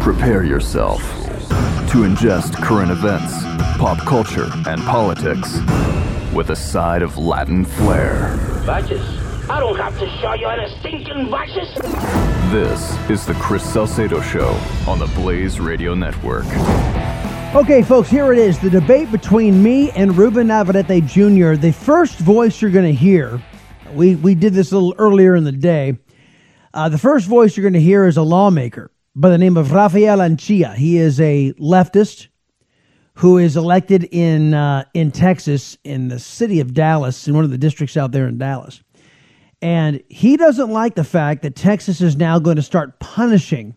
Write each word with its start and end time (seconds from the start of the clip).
Prepare 0.00 0.44
yourself 0.44 1.00
to 1.90 2.04
ingest 2.04 2.54
current 2.54 2.90
events, 2.90 3.42
pop 3.78 3.98
culture, 4.06 4.50
and 4.66 4.80
politics 4.82 5.58
with 6.32 6.50
a 6.50 6.56
side 6.56 7.02
of 7.02 7.18
Latin 7.18 7.64
flair. 7.64 8.34
Vices? 8.64 9.00
I 9.50 9.60
don't 9.60 9.76
have 9.76 9.98
to 9.98 10.08
show 10.18 10.32
you 10.34 10.46
any 10.46 10.74
stinking 10.78 11.28
vices. 11.28 11.74
This 12.50 13.10
is 13.10 13.26
the 13.26 13.34
Chris 13.34 13.62
Salcedo 13.62 14.20
Show 14.20 14.58
on 14.88 14.98
the 14.98 15.06
Blaze 15.14 15.60
Radio 15.60 15.94
Network. 15.94 16.46
Okay, 17.54 17.82
folks, 17.82 18.08
here 18.08 18.32
it 18.32 18.38
is 18.38 18.58
the 18.60 18.70
debate 18.70 19.12
between 19.12 19.62
me 19.62 19.90
and 19.90 20.16
Ruben 20.16 20.48
Navarrette 20.48 21.06
Jr. 21.06 21.60
The 21.60 21.72
first 21.72 22.18
voice 22.18 22.62
you're 22.62 22.70
going 22.70 22.86
to 22.86 22.98
hear, 22.98 23.42
we, 23.92 24.16
we 24.16 24.34
did 24.34 24.54
this 24.54 24.72
a 24.72 24.74
little 24.74 24.94
earlier 24.96 25.34
in 25.36 25.44
the 25.44 25.52
day. 25.52 25.98
Uh, 26.74 26.88
the 26.88 26.98
first 26.98 27.26
voice 27.26 27.56
you're 27.56 27.62
going 27.62 27.74
to 27.74 27.80
hear 27.80 28.06
is 28.06 28.16
a 28.16 28.22
lawmaker 28.22 28.90
by 29.14 29.28
the 29.28 29.38
name 29.38 29.56
of 29.56 29.72
Rafael 29.72 30.18
Anchia. 30.18 30.74
He 30.74 30.96
is 30.96 31.20
a 31.20 31.52
leftist 31.54 32.28
who 33.14 33.36
is 33.36 33.58
elected 33.58 34.04
in 34.10 34.54
uh, 34.54 34.84
in 34.94 35.10
Texas, 35.10 35.76
in 35.84 36.08
the 36.08 36.18
city 36.18 36.60
of 36.60 36.72
Dallas, 36.72 37.28
in 37.28 37.34
one 37.34 37.44
of 37.44 37.50
the 37.50 37.58
districts 37.58 37.96
out 37.96 38.12
there 38.12 38.26
in 38.26 38.38
Dallas. 38.38 38.82
And 39.60 40.02
he 40.08 40.36
doesn't 40.36 40.70
like 40.70 40.94
the 40.94 41.04
fact 41.04 41.42
that 41.42 41.54
Texas 41.54 42.00
is 42.00 42.16
now 42.16 42.38
going 42.38 42.56
to 42.56 42.62
start 42.62 42.98
punishing 43.00 43.76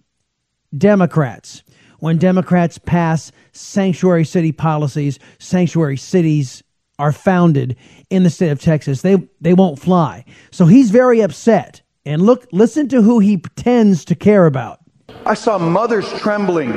Democrats 0.76 1.64
when 2.00 2.18
Democrats 2.18 2.78
pass 2.78 3.32
sanctuary 3.52 4.24
city 4.24 4.54
policies. 4.54 5.20
Sanctuary 5.38 5.98
cities 5.98 6.64
are 6.98 7.12
founded 7.12 7.76
in 8.10 8.24
the 8.24 8.30
state 8.30 8.52
of 8.52 8.62
Texas. 8.62 9.02
They 9.02 9.18
they 9.42 9.54
won't 9.54 9.80
fly. 9.80 10.24
So 10.50 10.66
he's 10.66 10.92
very 10.92 11.20
upset. 11.20 11.82
And 12.06 12.22
look, 12.22 12.48
listen 12.52 12.88
to 12.90 13.02
who 13.02 13.20
he 13.20 13.38
pretends 13.38 14.06
to 14.06 14.16
care 14.16 14.46
about. 14.46 14.80
I 15.26 15.34
saw 15.34 15.58
mothers 15.58 16.12
trembling. 16.20 16.72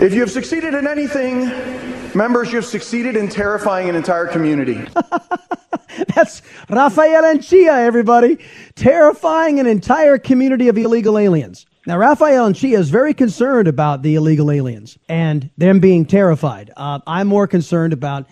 If 0.00 0.12
you 0.12 0.20
have 0.20 0.30
succeeded 0.30 0.74
in 0.74 0.86
anything, 0.86 1.46
members, 2.14 2.50
you 2.50 2.56
have 2.56 2.66
succeeded 2.66 3.16
in 3.16 3.28
terrifying 3.28 3.88
an 3.88 3.94
entire 3.94 4.26
community. 4.26 4.84
That's 6.14 6.42
Rafael 6.68 7.22
Anchia, 7.22 7.86
everybody. 7.86 8.38
Terrifying 8.74 9.60
an 9.60 9.66
entire 9.66 10.18
community 10.18 10.68
of 10.68 10.76
illegal 10.76 11.18
aliens. 11.18 11.66
Now, 11.86 11.98
Rafael 11.98 12.50
Anchia 12.50 12.78
is 12.78 12.90
very 12.90 13.14
concerned 13.14 13.68
about 13.68 14.02
the 14.02 14.16
illegal 14.16 14.50
aliens 14.50 14.98
and 15.08 15.50
them 15.56 15.78
being 15.78 16.04
terrified. 16.04 16.72
Uh, 16.76 16.98
I'm 17.06 17.28
more 17.28 17.46
concerned 17.46 17.92
about 17.92 18.26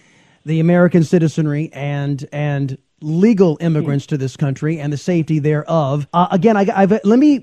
the 0.44 0.60
American 0.60 1.04
citizenry 1.04 1.70
and 1.72 2.28
and 2.32 2.76
legal 3.00 3.58
immigrants 3.60 4.06
to 4.06 4.16
this 4.16 4.36
country 4.36 4.80
and 4.80 4.92
the 4.92 4.96
safety 4.96 5.38
thereof. 5.38 6.06
Uh, 6.12 6.28
again, 6.30 6.56
I, 6.56 6.66
I've, 6.74 7.00
let 7.04 7.18
me 7.18 7.40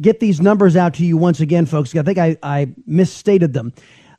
get 0.00 0.20
these 0.20 0.40
numbers 0.40 0.76
out 0.76 0.94
to 0.94 1.04
you 1.04 1.16
once 1.16 1.40
again, 1.40 1.66
folks. 1.66 1.94
I 1.94 2.02
think 2.02 2.18
I, 2.18 2.36
I 2.42 2.74
misstated 2.86 3.52
them. 3.52 3.72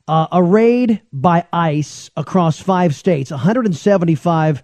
Uh, 0.06 0.26
a 0.32 0.42
raid 0.42 1.00
by 1.12 1.46
ICE 1.52 2.10
across 2.16 2.60
five 2.60 2.94
states, 2.94 3.30
175 3.30 4.62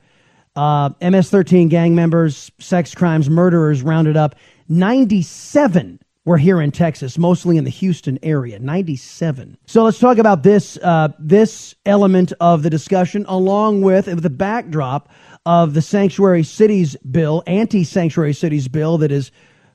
uh, 0.56 0.90
MS 1.00 1.30
13 1.30 1.68
gang 1.68 1.94
members, 1.94 2.50
sex 2.58 2.94
crimes, 2.94 3.30
murderers 3.30 3.82
rounded 3.82 4.16
up. 4.16 4.34
97 4.68 5.98
were 6.24 6.36
here 6.36 6.60
in 6.60 6.70
Texas, 6.70 7.16
mostly 7.16 7.56
in 7.56 7.64
the 7.64 7.70
Houston 7.70 8.18
area. 8.22 8.58
97. 8.58 9.56
So 9.66 9.84
let's 9.84 9.98
talk 9.98 10.18
about 10.18 10.42
this 10.42 10.76
uh, 10.78 11.08
this 11.18 11.74
element 11.86 12.32
of 12.40 12.62
the 12.62 12.70
discussion, 12.70 13.24
along 13.28 13.82
with, 13.82 14.06
with 14.06 14.22
the 14.22 14.30
backdrop 14.30 15.08
of 15.46 15.74
the 15.74 15.82
sanctuary 15.82 16.42
cities 16.42 16.96
bill, 17.10 17.42
anti 17.46 17.84
sanctuary 17.84 18.32
cities 18.32 18.68
bill 18.68 18.98
that 18.98 19.10
is, 19.10 19.30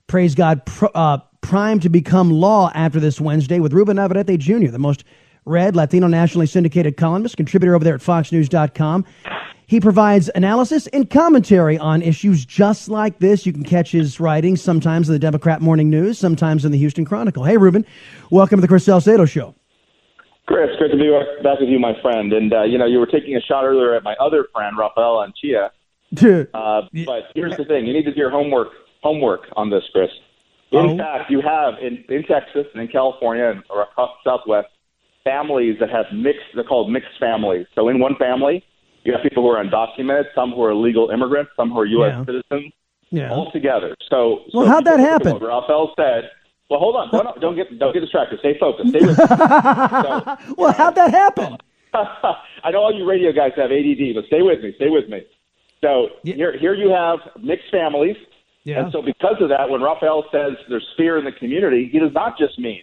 praise 0.08 0.36
God, 0.36 0.66
pr- 0.66 0.86
uh, 0.94 1.18
primed 1.42 1.81
to 1.84 1.90
become 1.90 2.31
law 2.31 2.72
after 2.74 3.00
this 3.00 3.20
Wednesday 3.20 3.59
with 3.59 3.74
Ruben 3.74 3.98
Navarrette 3.98 4.38
Jr., 4.38 4.72
the 4.72 4.80
most 4.80 5.03
read 5.46 5.76
Latino 5.76 6.08
nationally 6.08 6.48
syndicated 6.48 6.98
columnist, 6.98 7.38
contributor 7.38 7.76
over 7.76 7.84
there 7.84 7.96
at 7.96 8.02
FoxNews.com. 8.02 9.06
He 9.68 9.80
provides 9.80 10.30
analysis 10.36 10.86
and 10.88 11.09
commentary 11.09 11.78
on 11.78 12.03
issues 12.03 12.46
just 12.46 12.88
like 12.88 13.18
this. 13.18 13.46
You 13.46 13.53
can 13.53 13.64
catch 13.64 13.92
his 13.92 14.20
writings 14.20 14.62
sometimes 14.62 15.09
in 15.09 15.14
the 15.14 15.20
Democrat 15.20 15.62
Morning 15.62 15.90
News, 15.90 16.20
sometimes 16.20 16.66
in 16.66 16.72
the 16.72 16.78
Houston 16.78 17.06
Chronicle. 17.06 17.44
Hey, 17.44 17.58
Ruben, 17.58 17.86
welcome 18.30 18.58
to 18.58 18.62
the 18.62 18.68
Chris 18.68 18.86
Salcedo 18.86 19.26
Show. 19.26 19.56
Chris, 20.48 20.70
great 20.78 20.92
to 20.92 20.98
be 20.98 21.10
back 21.44 21.60
with 21.60 21.70
you, 21.70 21.80
my 21.80 21.94
friend. 22.02 22.32
And 22.34 22.54
uh, 22.54 22.64
you 22.64 22.78
know, 22.78 22.86
you 22.86 23.00
were 23.00 23.08
taking 23.08 23.36
a 23.36 23.42
shot 23.42 23.64
earlier 23.66 23.96
at 23.96 24.04
my 24.04 24.14
other 24.20 24.46
friend, 24.54 24.78
Rafael 24.78 25.26
Anchia. 25.26 25.70
Uh, 26.54 26.82
but 27.06 27.24
here's 27.34 27.58
the 27.58 27.66
thing: 27.66 27.86
you 27.86 27.92
need 27.94 28.06
to 28.06 28.14
do 28.14 28.20
your 28.20 28.30
homework 28.30 28.70
homework 29.02 29.42
on 29.58 29.70
this, 29.70 29.84
Chris. 29.92 30.10
In 30.72 30.80
Oh. 30.92 30.98
fact, 30.98 31.30
you 31.32 31.42
have 31.42 31.74
in, 31.82 32.04
in 32.10 32.24
Texas 32.24 32.66
and 32.74 32.82
in 32.82 32.88
California 32.88 33.46
and 33.50 33.64
or 33.70 33.82
across 33.84 34.12
the 34.24 34.30
Southwest 34.30 34.68
families 35.24 35.78
that 35.80 35.90
have 35.90 36.06
mixed. 36.14 36.46
They're 36.54 36.64
called 36.64 36.92
mixed 36.92 37.18
families. 37.20 37.66
So 37.76 37.90
in 37.90 38.00
one 38.00 38.16
family, 38.18 38.64
you 39.04 39.14
have 39.14 39.24
people 39.24 39.44
who 39.44 39.50
are 39.50 39.64
undocumented, 39.64 40.26
some 40.36 40.52
who 40.52 40.64
are 40.64 40.76
legal 40.76 41.10
immigrants, 41.10 41.52
some 41.58 41.72
who 41.72 41.80
are 41.80 41.86
U.S. 41.86 42.14
Yeah. 42.14 42.26
citizens, 42.26 42.74
Yeah. 43.10 43.32
all 43.32 43.52
together. 43.52 43.96
So, 44.10 44.44
Well, 44.54 44.66
so 44.66 44.72
how'd 44.72 44.86
that 44.86 45.00
happen? 45.00 45.34
What 45.34 45.42
Rafael 45.42 45.92
said. 45.98 46.30
Well, 46.70 46.80
hold 46.80 46.96
on. 46.96 47.09
Don't, 47.12 47.40
don't 47.42 47.56
get 47.56 47.78
don't 47.78 47.94
get 47.94 48.00
distracted. 48.02 48.40
Stay 48.40 48.58
focused. 48.59 48.90
Stay 48.90 49.00
with 49.06 49.18
me. 49.18 49.26
So, 49.28 50.38
Well, 50.58 50.74
how'd 50.74 50.96
that 50.96 51.12
happen? 51.12 51.58
I 51.94 52.72
know 52.72 52.80
all 52.80 52.94
you 52.94 53.08
radio 53.08 53.31
guys 53.31 53.52
have 53.56 53.72
ADD, 53.72 54.16
but 54.16 54.26
stay 54.28 54.42
with 54.42 54.62
me. 54.62 54.74
Stay 54.76 54.90
with 54.90 55.08
me. 55.09 55.22
So 55.81 56.08
here, 56.24 56.58
here 56.58 56.74
you 56.74 56.90
have 56.90 57.20
mixed 57.42 57.70
families, 57.72 58.18
Yeah. 58.64 58.80
and 58.81 58.92
so 58.92 59.02
because 59.02 59.36
of 59.40 59.50
that, 59.50 59.70
when 59.70 59.81
Rafael 59.81 60.26
says 60.31 60.53
there's 60.68 60.88
fear 60.98 61.18
in 61.20 61.26
the 61.26 61.31
community, 61.31 61.88
he 61.92 62.00
does 62.00 62.14
not 62.14 62.38
just 62.38 62.58
mean 62.59 62.82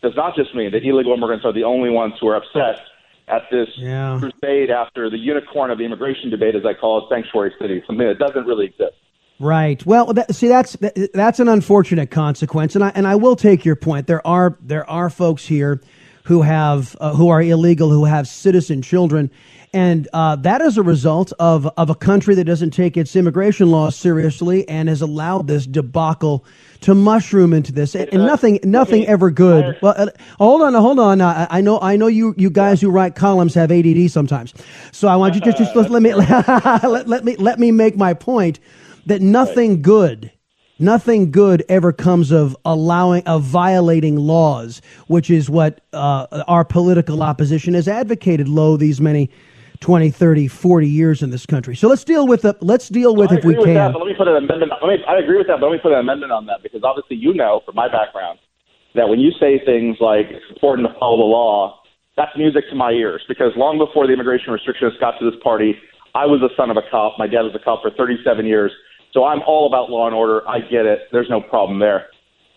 does 0.00 0.14
not 0.16 0.36
just 0.36 0.54
mean 0.54 0.70
that 0.70 0.84
illegal 0.84 1.12
immigrants 1.12 1.44
are 1.44 1.52
the 1.52 1.64
only 1.64 1.90
ones 1.90 2.14
who 2.20 2.28
are 2.28 2.36
upset 2.36 2.80
at 3.26 3.42
this 3.50 3.68
Yeah. 3.76 4.16
crusade 4.20 4.70
after 4.70 5.10
the 5.10 5.18
unicorn 5.18 5.72
of 5.72 5.78
the 5.78 5.84
immigration 5.84 6.30
debate, 6.30 6.54
as 6.54 6.64
I 6.64 6.72
call 6.72 6.98
it, 6.98 7.04
sanctuary 7.12 7.52
city, 7.60 7.82
something 7.84 8.06
that 8.06 8.18
doesn't 8.20 8.46
really 8.46 8.66
exist. 8.66 8.94
Right. 9.40 9.84
Well, 9.86 10.12
that, 10.14 10.34
see, 10.34 10.48
that's 10.48 10.72
that, 10.74 11.12
that's 11.14 11.38
an 11.38 11.48
unfortunate 11.48 12.10
consequence, 12.10 12.74
and 12.74 12.82
I 12.82 12.90
and 12.94 13.06
I 13.06 13.14
will 13.14 13.36
take 13.36 13.64
your 13.64 13.76
point. 13.76 14.08
There 14.08 14.26
are 14.26 14.56
there 14.60 14.88
are 14.90 15.10
folks 15.10 15.46
here 15.46 15.80
who 16.24 16.42
have 16.42 16.96
uh, 17.00 17.14
who 17.14 17.28
are 17.28 17.40
illegal 17.40 17.88
who 17.90 18.04
have 18.04 18.26
citizen 18.26 18.82
children, 18.82 19.30
and 19.72 20.08
uh, 20.12 20.34
that 20.36 20.60
is 20.60 20.76
a 20.76 20.82
result 20.82 21.32
of 21.38 21.68
of 21.76 21.88
a 21.88 21.94
country 21.94 22.34
that 22.34 22.44
doesn't 22.44 22.72
take 22.72 22.96
its 22.96 23.14
immigration 23.14 23.70
laws 23.70 23.94
seriously 23.94 24.68
and 24.68 24.88
has 24.88 25.02
allowed 25.02 25.46
this 25.46 25.66
debacle 25.66 26.44
to 26.80 26.94
mushroom 26.96 27.52
into 27.52 27.70
this, 27.70 27.94
and, 27.94 28.12
and 28.12 28.26
nothing 28.26 28.58
nothing 28.64 29.06
ever 29.06 29.30
good. 29.30 29.78
Well, 29.80 29.94
uh, 29.96 30.08
hold 30.38 30.62
on, 30.62 30.74
hold 30.74 30.98
on. 30.98 31.20
I, 31.20 31.60
know 31.60 31.78
I 31.80 31.94
know 31.94 32.08
you 32.08 32.34
you 32.36 32.50
guys 32.50 32.80
who 32.80 32.90
write 32.90 33.14
columns 33.14 33.54
have 33.54 33.70
ADD 33.70 34.10
sometimes, 34.10 34.52
so 34.90 35.06
I 35.06 35.14
want 35.14 35.36
you 35.36 35.40
just, 35.40 35.58
just 35.58 35.90
let 35.90 36.02
me 36.02 36.12
let, 36.14 37.06
let 37.06 37.24
me 37.24 37.36
let 37.36 37.60
me 37.60 37.70
make 37.70 37.96
my 37.96 38.14
point 38.14 38.58
that 39.08 39.20
nothing 39.20 39.82
good 39.82 40.30
nothing 40.78 41.30
good 41.30 41.64
ever 41.68 41.92
comes 41.92 42.30
of 42.30 42.56
allowing 42.64 43.22
of 43.24 43.42
violating 43.42 44.16
laws 44.16 44.80
which 45.08 45.28
is 45.30 45.50
what 45.50 45.80
uh, 45.92 46.26
our 46.46 46.64
political 46.64 47.22
opposition 47.22 47.74
has 47.74 47.88
advocated 47.88 48.48
low 48.48 48.76
these 48.76 49.00
many 49.00 49.28
20, 49.80 50.10
30, 50.10 50.48
40 50.48 50.88
years 50.88 51.22
in 51.22 51.30
this 51.30 51.46
country. 51.46 51.76
So 51.76 51.88
let's 51.88 52.02
deal 52.02 52.26
with 52.26 52.42
the, 52.42 52.56
let's 52.60 52.88
deal 52.88 53.14
with 53.14 53.30
well, 53.30 53.38
if 53.38 53.44
we 53.44 53.54
with 53.54 53.66
can. 53.66 53.74
That, 53.74 53.92
but 53.92 54.00
let 54.00 54.08
me 54.08 54.14
put 54.18 54.26
an 54.26 54.36
amendment. 54.36 54.72
Let 54.82 54.88
me, 54.88 55.04
I 55.06 55.18
agree 55.18 55.38
with 55.38 55.46
that, 55.46 55.60
but 55.60 55.66
let 55.66 55.72
me 55.72 55.78
put 55.78 55.92
an 55.92 56.00
amendment 56.00 56.32
on 56.32 56.46
that 56.46 56.62
because 56.62 56.82
obviously 56.82 57.16
you 57.16 57.32
know 57.32 57.62
from 57.64 57.76
my 57.76 57.86
background 57.86 58.38
that 58.94 59.08
when 59.08 59.20
you 59.20 59.30
say 59.38 59.62
things 59.64 59.96
like 60.00 60.26
it's 60.30 60.50
important 60.50 60.88
to 60.88 60.94
follow 60.98 61.18
the 61.18 61.30
law, 61.30 61.80
that's 62.16 62.34
music 62.36 62.64
to 62.70 62.74
my 62.74 62.90
ears 62.90 63.22
because 63.28 63.52
long 63.54 63.78
before 63.78 64.06
the 64.06 64.12
immigration 64.12 64.52
restrictions 64.52 64.92
got 64.98 65.14
to 65.20 65.30
this 65.30 65.38
party, 65.42 65.78
I 66.14 66.26
was 66.26 66.40
the 66.40 66.50
son 66.56 66.70
of 66.70 66.76
a 66.76 66.82
cop. 66.90 67.14
My 67.18 67.28
dad 67.28 67.42
was 67.46 67.54
a 67.54 67.62
cop 67.62 67.82
for 67.82 67.90
37 67.94 68.44
years. 68.44 68.72
So 69.12 69.24
I'm 69.24 69.40
all 69.46 69.66
about 69.66 69.90
law 69.90 70.06
and 70.06 70.14
order. 70.14 70.46
I 70.48 70.60
get 70.60 70.86
it. 70.86 71.08
There's 71.12 71.30
no 71.30 71.40
problem 71.40 71.78
there. 71.78 72.06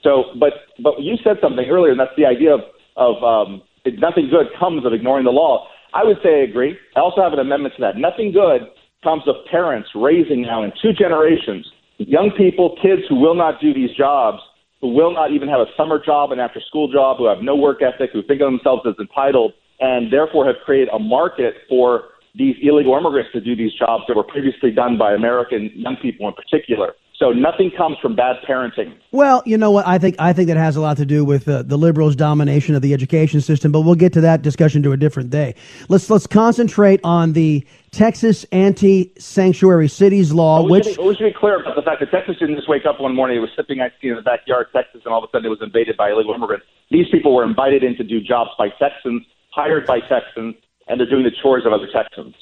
So, 0.03 0.36
but 0.39 0.53
but 0.81 1.00
you 1.00 1.15
said 1.24 1.38
something 1.42 1.65
earlier, 1.69 1.92
and 1.92 2.00
that's 2.00 2.15
the 2.18 2.25
idea 2.25 2.53
of 2.53 2.62
of 2.98 3.24
um, 3.24 3.62
nothing 3.98 4.30
good 4.30 4.48
comes 4.59 4.86
of 4.86 4.94
ignoring 4.94 5.25
the 5.25 5.31
law. 5.31 5.68
I 5.94 6.03
would 6.03 6.18
say 6.24 6.42
I 6.42 6.44
agree. 6.50 6.77
I 6.95 7.00
also 7.00 7.21
have 7.21 7.33
an 7.33 7.39
amendment 7.39 7.75
to 7.77 7.81
that. 7.81 7.98
Nothing 7.98 8.31
good 8.31 8.68
comes 9.03 9.24
of 9.27 9.36
parents 9.50 9.89
raising 9.95 10.42
now 10.42 10.63
in 10.63 10.71
two 10.81 10.94
generations 10.94 11.65
young 12.07 12.31
people, 12.38 12.75
kids 12.81 13.01
who 13.09 13.15
will 13.15 13.36
not 13.36 13.62
do 13.62 13.74
these 13.74 13.92
jobs, 13.97 14.39
who 14.81 14.94
will 14.94 15.13
not 15.13 15.31
even 15.31 15.47
have 15.47 15.59
a 15.59 15.69
summer 15.77 16.01
job, 16.04 16.31
an 16.31 16.39
after 16.39 16.59
school 16.68 16.92
job, 16.92 17.18
who 17.18 17.27
have 17.27 17.39
no 17.42 17.56
work 17.56 17.81
ethic, 17.81 18.09
who 18.13 18.24
think 18.24 18.42
of 18.42 18.51
themselves 18.51 18.81
as 18.88 18.95
entitled, 19.00 19.54
and 19.80 20.12
therefore 20.12 20.45
have 20.45 20.56
created 20.65 20.89
a 20.94 21.00
market 21.00 21.56
for 21.69 22.04
these 22.36 22.56
illegal 22.62 22.98
immigrants 22.98 23.31
to 23.33 23.42
do 23.42 23.56
these 23.56 23.74
jobs 23.74 24.04
that 24.07 24.16
were 24.16 24.24
previously 24.24 24.72
done 24.72 24.98
by 24.98 25.13
American 25.13 25.72
young 25.75 25.98
people 26.01 26.28
in 26.28 26.33
particular. 26.33 26.94
So 27.18 27.30
nothing 27.30 27.69
comes 27.78 27.98
from 28.01 28.16
bad 28.16 28.38
parenting. 28.50 28.95
Well, 29.12 29.44
you 29.45 29.56
know 29.56 29.69
what? 29.69 29.86
I 29.86 30.00
think 30.00 30.16
I 30.18 30.33
think 30.33 30.48
that 30.48 30.57
has 30.57 30.75
a 30.75 30.81
lot 30.81 30.98
to 30.98 31.06
do 31.06 31.24
with 31.24 31.48
uh, 31.48 31.62
the 31.62 31.78
liberals' 31.78 32.16
domination 32.16 32.74
of 32.74 32.81
the 32.81 32.95
education 32.95 33.42
system. 33.42 33.72
But 33.72 33.81
we'll 33.81 33.94
get 33.94 34.12
to 34.13 34.22
that 34.22 34.42
discussion 34.42 34.81
to 34.81 34.92
a 34.92 34.98
different 34.98 35.30
day. 35.30 35.54
Let's 35.88 36.10
let's 36.10 36.25
concentrate 36.25 37.00
on 37.04 37.33
the 37.33 37.63
Texas 37.92 38.44
anti-sanctuary 38.51 39.88
cities 39.88 40.33
law, 40.33 40.68
which 40.68 40.86
should 40.86 40.98
be, 40.98 41.04
we 41.04 41.16
should 41.16 41.31
be 41.31 41.39
clear 41.39 41.62
about 41.62 41.75
the 41.75 41.83
fact 41.83 42.00
that 42.00 42.10
Texas 42.10 42.38
didn't 42.39 42.56
just 42.56 42.68
wake 42.68 42.88
up 42.88 43.00
one 43.00 43.13
morning. 43.13 43.38
It 43.38 43.42
was 43.42 43.51
sipping 43.56 43.81
ice 43.81 43.92
cream 44.00 44.13
in 44.13 44.16
the 44.16 44.24
backyard, 44.24 44.68
Texas, 44.74 45.01
and 45.06 45.13
all 45.13 45.24
of 45.24 45.30
a 45.30 45.31
sudden 45.31 45.45
it 45.45 45.50
was 45.50 45.62
invaded 45.62 45.98
by 45.98 46.10
illegal 46.10 46.33
immigrants. 46.33 46.66
These 46.89 47.06
people 47.12 47.36
were 47.36 47.44
invited 47.44 47.83
in 47.83 47.95
to 47.98 48.04
do 48.04 48.19
jobs 48.19 48.50
by 48.57 48.69
Texans, 48.80 49.22
hired 49.54 49.86
by 49.86 50.00
Texans, 50.00 50.56
and 50.91 50.99
they're 50.99 51.09
doing 51.09 51.23
the 51.23 51.31
chores 51.31 51.65
of 51.65 51.71
other 51.71 51.88
Texans. 51.91 52.35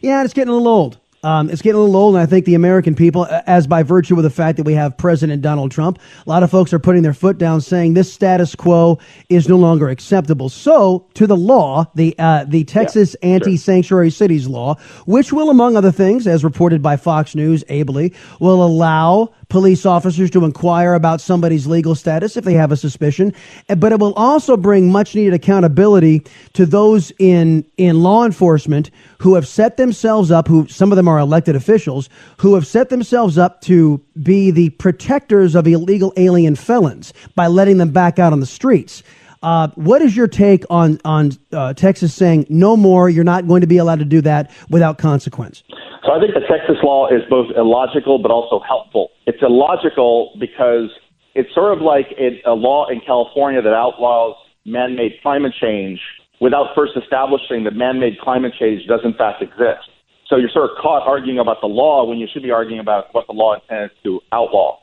Yeah, 0.00 0.22
it's 0.22 0.32
getting 0.32 0.50
a 0.50 0.52
little 0.52 0.68
old. 0.68 0.98
Um, 1.24 1.50
it's 1.50 1.60
getting 1.60 1.76
a 1.76 1.80
little 1.80 1.96
old, 1.96 2.14
and 2.14 2.22
I 2.22 2.26
think 2.26 2.44
the 2.44 2.54
American 2.54 2.94
people, 2.94 3.26
as 3.46 3.66
by 3.66 3.82
virtue 3.82 4.16
of 4.16 4.22
the 4.22 4.30
fact 4.30 4.58
that 4.58 4.62
we 4.62 4.74
have 4.74 4.96
President 4.96 5.42
Donald 5.42 5.72
Trump, 5.72 5.98
a 6.24 6.30
lot 6.30 6.44
of 6.44 6.52
folks 6.52 6.72
are 6.72 6.78
putting 6.78 7.02
their 7.02 7.14
foot 7.14 7.36
down, 7.36 7.60
saying 7.60 7.94
this 7.94 8.12
status 8.12 8.54
quo 8.54 9.00
is 9.28 9.48
no 9.48 9.56
longer 9.56 9.88
acceptable. 9.88 10.48
So, 10.48 11.08
to 11.14 11.26
the 11.26 11.36
law, 11.36 11.90
the 11.96 12.14
uh, 12.16 12.44
the 12.44 12.62
Texas 12.62 13.16
yeah, 13.20 13.30
anti-sanctuary 13.30 14.10
sure. 14.10 14.16
cities 14.16 14.46
law, 14.46 14.76
which 15.06 15.32
will, 15.32 15.50
among 15.50 15.76
other 15.76 15.90
things, 15.90 16.28
as 16.28 16.44
reported 16.44 16.80
by 16.80 16.96
Fox 16.96 17.34
News 17.34 17.64
ably, 17.68 18.14
will 18.38 18.64
allow 18.64 19.34
police 19.48 19.86
officers 19.86 20.30
to 20.30 20.44
inquire 20.44 20.94
about 20.94 21.20
somebody's 21.20 21.66
legal 21.66 21.94
status 21.94 22.36
if 22.36 22.44
they 22.44 22.54
have 22.54 22.72
a 22.72 22.76
suspicion, 22.76 23.32
but 23.76 23.92
it 23.92 24.00
will 24.00 24.14
also 24.14 24.56
bring 24.56 24.90
much 24.90 25.14
needed 25.14 25.34
accountability 25.34 26.22
to 26.52 26.66
those 26.66 27.12
in 27.18 27.64
in 27.76 28.02
law 28.02 28.24
enforcement 28.24 28.90
who 29.18 29.34
have 29.34 29.46
set 29.46 29.76
themselves 29.76 30.30
up 30.30 30.48
who 30.48 30.66
some 30.68 30.92
of 30.92 30.96
them 30.96 31.08
are 31.08 31.18
elected 31.18 31.54
officials 31.54 32.08
who 32.38 32.54
have 32.54 32.66
set 32.66 32.88
themselves 32.88 33.38
up 33.38 33.60
to 33.60 34.00
be 34.22 34.50
the 34.50 34.70
protectors 34.70 35.54
of 35.54 35.66
illegal 35.66 36.12
alien 36.16 36.56
felons 36.56 37.12
by 37.34 37.46
letting 37.46 37.78
them 37.78 37.90
back 37.90 38.18
out 38.18 38.32
on 38.32 38.40
the 38.40 38.46
streets. 38.46 39.02
Uh, 39.42 39.68
what 39.74 40.02
is 40.02 40.16
your 40.16 40.26
take 40.26 40.64
on 40.70 40.98
on 41.04 41.30
uh, 41.52 41.72
Texas 41.74 42.14
saying 42.14 42.46
no 42.48 42.76
more? 42.76 43.08
You're 43.08 43.24
not 43.24 43.46
going 43.46 43.60
to 43.60 43.66
be 43.66 43.76
allowed 43.76 44.00
to 44.00 44.04
do 44.04 44.20
that 44.22 44.50
without 44.70 44.98
consequence. 44.98 45.62
So 46.06 46.14
I 46.14 46.20
think 46.22 46.34
the 46.34 46.46
Texas 46.46 46.78
law 46.86 47.10
is 47.10 47.26
both 47.28 47.50
illogical 47.56 48.22
but 48.22 48.30
also 48.30 48.62
helpful. 48.62 49.10
It's 49.26 49.42
illogical 49.42 50.30
because 50.38 50.94
it's 51.34 51.52
sort 51.52 51.76
of 51.76 51.82
like 51.82 52.06
a, 52.14 52.38
a 52.46 52.54
law 52.54 52.86
in 52.86 53.00
California 53.04 53.60
that 53.60 53.74
outlaws 53.74 54.36
man-made 54.64 55.18
climate 55.20 55.52
change 55.60 55.98
without 56.40 56.70
first 56.76 56.92
establishing 56.94 57.64
that 57.64 57.74
man-made 57.74 58.20
climate 58.22 58.54
change 58.58 58.86
does 58.86 59.00
in 59.02 59.14
fact 59.14 59.42
exist. 59.42 59.90
So 60.30 60.36
you're 60.36 60.50
sort 60.50 60.70
of 60.70 60.78
caught 60.80 61.02
arguing 61.06 61.40
about 61.40 61.58
the 61.60 61.66
law 61.66 62.06
when 62.06 62.18
you 62.18 62.28
should 62.32 62.42
be 62.42 62.50
arguing 62.50 62.80
about 62.80 63.12
what 63.12 63.26
the 63.26 63.32
law 63.32 63.54
intends 63.54 63.92
to 64.04 64.20
outlaw. 64.32 64.78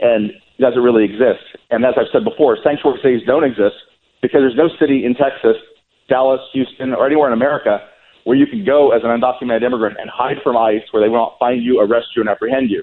And 0.00 0.32
it 0.58 0.80
really 0.80 1.04
exist? 1.04 1.56
And 1.70 1.84
as 1.84 1.94
I've 1.96 2.12
said 2.12 2.24
before, 2.24 2.58
sanctuary 2.62 3.00
cities 3.02 3.22
don't 3.26 3.44
exist 3.44 3.76
because 4.20 4.40
there's 4.40 4.56
no 4.56 4.68
city 4.80 5.04
in 5.04 5.14
Texas, 5.14 5.56
Dallas, 6.08 6.40
Houston, 6.52 6.92
or 6.92 7.06
anywhere 7.06 7.28
in 7.28 7.32
America 7.32 7.80
where 8.26 8.36
you 8.36 8.44
can 8.44 8.64
go 8.64 8.90
as 8.90 9.02
an 9.04 9.10
undocumented 9.10 9.62
immigrant 9.62 9.96
and 10.00 10.10
hide 10.10 10.42
from 10.42 10.56
ICE, 10.56 10.82
where 10.90 11.00
they 11.00 11.08
won't 11.08 11.38
find 11.38 11.62
you, 11.62 11.78
arrest 11.78 12.08
you, 12.16 12.22
and 12.22 12.28
apprehend 12.28 12.68
you. 12.68 12.82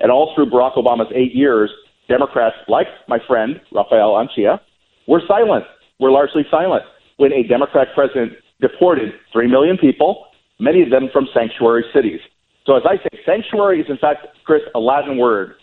And 0.00 0.12
all 0.12 0.34
through 0.34 0.50
Barack 0.50 0.76
Obama's 0.76 1.10
eight 1.14 1.34
years, 1.34 1.70
Democrats, 2.08 2.56
like 2.68 2.88
my 3.08 3.18
friend 3.26 3.58
Rafael 3.72 4.20
Anchia, 4.20 4.60
were 5.08 5.22
silent. 5.26 5.64
Were 5.98 6.10
largely 6.10 6.42
silent 6.50 6.82
when 7.16 7.32
a 7.32 7.42
Democrat 7.42 7.88
president 7.94 8.32
deported 8.60 9.14
three 9.32 9.48
million 9.48 9.78
people, 9.78 10.26
many 10.60 10.82
of 10.82 10.90
them 10.90 11.08
from 11.10 11.26
sanctuary 11.32 11.84
cities. 11.94 12.20
So 12.66 12.76
as 12.76 12.82
I 12.84 12.96
say, 12.96 13.18
sanctuary 13.24 13.80
is 13.80 13.86
in 13.88 13.96
fact, 13.96 14.26
Chris, 14.44 14.60
a 14.74 14.78
Latin 14.78 15.16
word. 15.16 15.54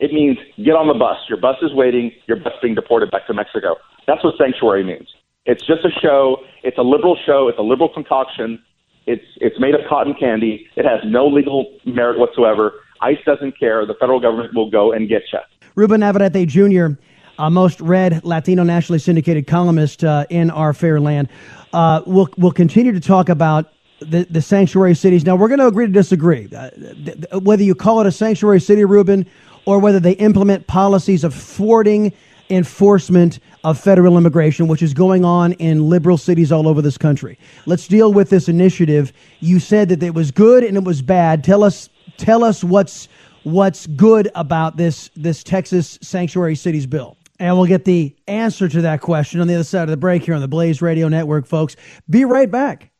It 0.00 0.14
means 0.14 0.38
get 0.56 0.76
on 0.76 0.88
the 0.88 0.94
bus. 0.94 1.16
Your 1.28 1.38
bus 1.38 1.56
is 1.60 1.74
waiting. 1.74 2.10
Your 2.26 2.38
bus 2.38 2.54
being 2.62 2.74
deported 2.74 3.10
back 3.10 3.26
to 3.26 3.34
Mexico. 3.34 3.76
That's 4.06 4.24
what 4.24 4.34
sanctuary 4.38 4.84
means. 4.84 5.08
It's 5.44 5.66
just 5.66 5.84
a 5.84 5.90
show. 6.00 6.38
It's 6.62 6.78
a 6.78 6.82
liberal 6.82 7.18
show. 7.26 7.48
It's 7.48 7.58
a 7.58 7.62
liberal 7.62 7.92
concoction 7.92 8.62
it's 9.08 9.24
it's 9.36 9.58
made 9.58 9.74
of 9.74 9.80
cotton 9.88 10.14
candy. 10.14 10.68
It 10.76 10.84
has 10.84 11.00
no 11.04 11.26
legal 11.26 11.78
merit 11.84 12.18
whatsoever. 12.18 12.74
ICE 13.00 13.18
doesn't 13.24 13.58
care. 13.58 13.86
The 13.86 13.94
federal 13.94 14.20
government 14.20 14.54
will 14.54 14.70
go 14.70 14.92
and 14.92 15.08
get 15.08 15.22
you. 15.32 15.38
Ruben 15.74 16.00
Navarrette 16.00 16.46
Jr., 16.46 17.00
uh, 17.38 17.48
most 17.48 17.80
read 17.80 18.24
Latino 18.24 18.64
nationally 18.64 18.98
syndicated 18.98 19.46
columnist 19.46 20.02
uh, 20.04 20.26
in 20.28 20.50
our 20.50 20.72
fair 20.72 21.00
land, 21.00 21.28
uh, 21.72 22.02
will 22.06 22.28
will 22.36 22.52
continue 22.52 22.92
to 22.92 23.00
talk 23.00 23.28
about 23.28 23.72
the, 24.00 24.26
the 24.30 24.42
sanctuary 24.42 24.94
cities. 24.94 25.24
Now 25.24 25.36
we're 25.36 25.48
going 25.48 25.60
to 25.60 25.66
agree 25.66 25.86
to 25.86 25.92
disagree. 25.92 26.48
Uh, 26.54 26.70
th- 26.70 27.04
th- 27.04 27.42
whether 27.42 27.62
you 27.62 27.74
call 27.74 28.00
it 28.00 28.06
a 28.06 28.12
sanctuary 28.12 28.60
city, 28.60 28.84
Ruben, 28.84 29.26
or 29.64 29.78
whether 29.78 30.00
they 30.00 30.12
implement 30.12 30.66
policies 30.66 31.24
of 31.24 31.34
thwarting 31.34 32.12
enforcement 32.50 33.38
of 33.64 33.78
federal 33.78 34.16
immigration, 34.16 34.68
which 34.68 34.82
is 34.82 34.94
going 34.94 35.24
on 35.24 35.52
in 35.54 35.88
liberal 35.88 36.16
cities 36.16 36.52
all 36.52 36.68
over 36.68 36.80
this 36.82 36.98
country. 36.98 37.38
Let's 37.66 37.88
deal 37.88 38.12
with 38.12 38.30
this 38.30 38.48
initiative. 38.48 39.12
You 39.40 39.60
said 39.60 39.88
that 39.90 40.02
it 40.02 40.14
was 40.14 40.30
good 40.30 40.64
and 40.64 40.76
it 40.76 40.84
was 40.84 41.02
bad. 41.02 41.44
Tell 41.44 41.64
us, 41.64 41.88
tell 42.16 42.44
us 42.44 42.62
what's 42.62 43.08
what's 43.44 43.86
good 43.86 44.30
about 44.34 44.76
this 44.76 45.10
this 45.16 45.42
Texas 45.42 45.98
sanctuary 46.02 46.56
cities 46.56 46.86
bill. 46.86 47.16
And 47.40 47.56
we'll 47.56 47.66
get 47.66 47.84
the 47.84 48.14
answer 48.26 48.68
to 48.68 48.82
that 48.82 49.00
question 49.00 49.40
on 49.40 49.46
the 49.46 49.54
other 49.54 49.64
side 49.64 49.84
of 49.84 49.90
the 49.90 49.96
break 49.96 50.24
here 50.24 50.34
on 50.34 50.40
the 50.40 50.48
Blaze 50.48 50.82
Radio 50.82 51.08
Network, 51.08 51.46
folks. 51.46 51.76
Be 52.10 52.24
right 52.24 52.50
back. 52.50 52.90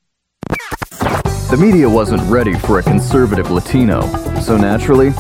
The 1.51 1.57
media 1.59 1.89
wasn't 1.89 2.23
ready 2.31 2.55
for 2.55 2.79
a 2.79 2.83
conservative 2.83 3.51
Latino, 3.51 4.03
so 4.41 4.57
naturally, 4.57 5.13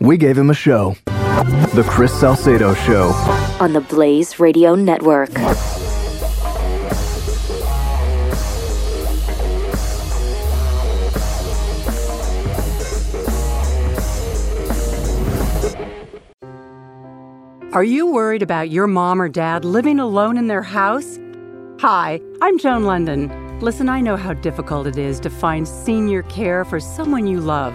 we 0.00 0.16
gave 0.16 0.36
him 0.36 0.50
a 0.50 0.54
show. 0.54 0.94
The 1.42 1.84
Chris 1.88 2.12
Salcedo 2.12 2.72
Show. 2.72 3.08
On 3.58 3.72
the 3.72 3.80
Blaze 3.80 4.38
Radio 4.38 4.76
Network. 4.76 5.30
Are 17.72 17.82
you 17.82 18.12
worried 18.12 18.42
about 18.42 18.70
your 18.70 18.86
mom 18.86 19.20
or 19.20 19.28
dad 19.28 19.64
living 19.64 19.98
alone 19.98 20.36
in 20.36 20.46
their 20.46 20.62
house? 20.62 21.18
Hi, 21.80 22.20
I'm 22.40 22.56
Joan 22.58 22.84
London. 22.84 23.58
Listen, 23.58 23.88
I 23.88 24.00
know 24.00 24.16
how 24.16 24.34
difficult 24.34 24.86
it 24.86 24.96
is 24.96 25.18
to 25.18 25.30
find 25.30 25.66
senior 25.66 26.22
care 26.24 26.64
for 26.64 26.78
someone 26.78 27.26
you 27.26 27.40
love. 27.40 27.74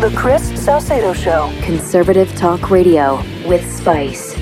The 0.00 0.10
Chris 0.16 0.42
Salcedo 0.58 1.12
Show. 1.12 1.52
Conservative 1.60 2.34
Talk 2.34 2.70
Radio 2.70 3.16
with 3.46 3.70
Spice. 3.70 4.34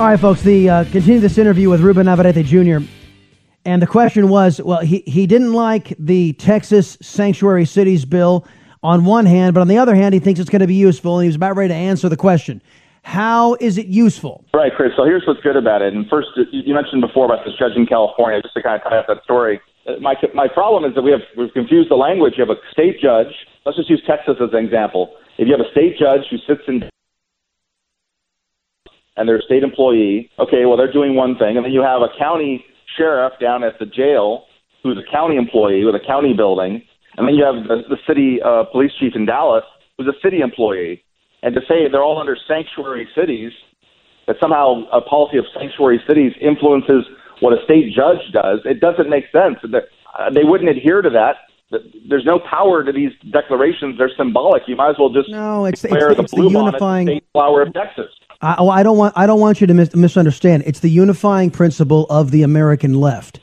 All 0.00 0.08
right, 0.08 0.18
folks, 0.18 0.42
the 0.42 0.68
uh, 0.68 0.84
continue 0.86 1.20
this 1.20 1.38
interview 1.38 1.70
with 1.70 1.80
Ruben 1.80 2.06
Navarrette 2.06 2.44
Jr. 2.44 2.84
And 3.64 3.80
the 3.80 3.86
question 3.86 4.28
was, 4.28 4.60
well, 4.60 4.80
he, 4.80 5.04
he 5.06 5.28
didn't 5.28 5.52
like 5.52 5.94
the 5.96 6.32
Texas 6.32 6.98
sanctuary 7.00 7.66
cities 7.66 8.04
bill 8.04 8.48
on 8.82 9.04
one 9.04 9.26
hand, 9.26 9.54
but 9.54 9.60
on 9.60 9.68
the 9.68 9.78
other 9.78 9.94
hand, 9.94 10.12
he 10.12 10.18
thinks 10.18 10.40
it's 10.40 10.50
going 10.50 10.58
to 10.58 10.66
be 10.66 10.74
useful, 10.74 11.18
and 11.18 11.26
he 11.26 11.28
was 11.28 11.36
about 11.36 11.54
ready 11.54 11.68
to 11.68 11.76
answer 11.76 12.08
the 12.08 12.16
question. 12.16 12.60
How 13.04 13.54
is 13.60 13.78
it 13.78 13.86
useful? 13.86 14.44
Right, 14.52 14.72
Chris. 14.74 14.90
So 14.96 15.04
here's 15.04 15.22
what's 15.24 15.40
good 15.40 15.56
about 15.56 15.82
it. 15.82 15.94
And 15.94 16.04
first, 16.08 16.30
you 16.50 16.74
mentioned 16.74 17.00
before 17.00 17.26
about 17.26 17.44
this 17.44 17.54
judge 17.56 17.76
in 17.76 17.86
California, 17.86 18.42
just 18.42 18.54
to 18.54 18.62
kind 18.64 18.82
of 18.82 18.90
tie 18.90 18.98
up 18.98 19.06
that 19.06 19.22
story. 19.22 19.60
Uh, 19.88 19.92
my, 20.00 20.14
my 20.34 20.46
problem 20.52 20.84
is 20.84 20.94
that 20.94 21.02
we 21.02 21.10
have 21.10 21.24
we've 21.36 21.52
confused 21.52 21.90
the 21.90 21.96
language. 21.96 22.34
You 22.36 22.44
have 22.46 22.54
a 22.54 22.60
state 22.72 23.00
judge. 23.00 23.32
Let's 23.64 23.78
just 23.78 23.88
use 23.88 24.02
Texas 24.06 24.36
as 24.40 24.50
an 24.52 24.64
example. 24.64 25.14
If 25.38 25.48
you 25.48 25.56
have 25.56 25.64
a 25.64 25.70
state 25.72 25.98
judge 25.98 26.28
who 26.30 26.36
sits 26.46 26.62
in 26.68 26.82
and 29.16 29.28
they're 29.28 29.38
a 29.38 29.42
state 29.42 29.62
employee, 29.62 30.30
okay, 30.38 30.64
well 30.66 30.76
they're 30.76 30.92
doing 30.92 31.16
one 31.16 31.36
thing, 31.38 31.56
and 31.56 31.64
then 31.64 31.72
you 31.72 31.82
have 31.82 32.02
a 32.02 32.08
county 32.18 32.64
sheriff 32.96 33.32
down 33.40 33.64
at 33.64 33.78
the 33.80 33.86
jail 33.86 34.44
who's 34.82 34.98
a 34.98 35.10
county 35.10 35.36
employee 35.36 35.84
with 35.84 35.94
a 35.94 36.04
county 36.06 36.34
building, 36.34 36.82
and 37.16 37.26
then 37.26 37.34
you 37.34 37.44
have 37.44 37.66
the, 37.66 37.82
the 37.88 37.98
city 38.06 38.38
uh, 38.44 38.64
police 38.70 38.92
chief 39.00 39.12
in 39.16 39.26
Dallas 39.26 39.64
who's 39.96 40.06
a 40.06 40.18
city 40.22 40.40
employee. 40.40 41.02
And 41.42 41.54
to 41.54 41.60
say 41.62 41.90
they're 41.90 42.02
all 42.02 42.18
under 42.18 42.36
sanctuary 42.46 43.08
cities, 43.14 43.52
that 44.26 44.36
somehow 44.40 44.84
a 44.92 45.00
policy 45.00 45.38
of 45.38 45.44
sanctuary 45.58 46.00
cities 46.06 46.32
influences 46.40 47.04
what 47.40 47.52
a 47.52 47.62
state 47.64 47.94
judge 47.94 48.32
does, 48.32 48.60
it 48.64 48.80
doesn't 48.80 49.08
make 49.08 49.24
sense. 49.32 49.58
Uh, 49.64 50.30
they 50.30 50.44
wouldn't 50.44 50.70
adhere 50.70 51.02
to 51.02 51.10
that 51.10 51.36
there's 52.08 52.24
no 52.24 52.38
power 52.38 52.82
to 52.82 52.92
these 52.92 53.12
declarations. 53.30 53.98
They're 53.98 54.10
symbolic. 54.16 54.62
You 54.66 54.76
might 54.76 54.90
as 54.90 54.96
well 54.98 55.10
just 55.10 55.28
no. 55.30 55.66
It's, 55.66 55.82
declare 55.82 56.08
it's, 56.08 56.16
the 56.16 56.22
it's 56.24 56.34
blue 56.34 56.50
the 56.50 56.58
unifying 56.58 57.06
state 57.06 57.24
flower 57.32 57.62
of 57.62 57.72
Texas. 57.74 58.06
I, 58.40 58.62
well, 58.62 58.70
I 58.70 58.82
don't 58.82 58.96
want 58.96 59.14
I 59.16 59.26
don't 59.26 59.40
want 59.40 59.60
you 59.60 59.66
to 59.66 59.74
mis- 59.74 59.94
misunderstand. 59.94 60.62
It's 60.66 60.80
the 60.80 60.88
unifying 60.88 61.50
principle 61.50 62.06
of 62.08 62.30
the 62.30 62.42
American 62.42 62.94
left. 62.94 63.40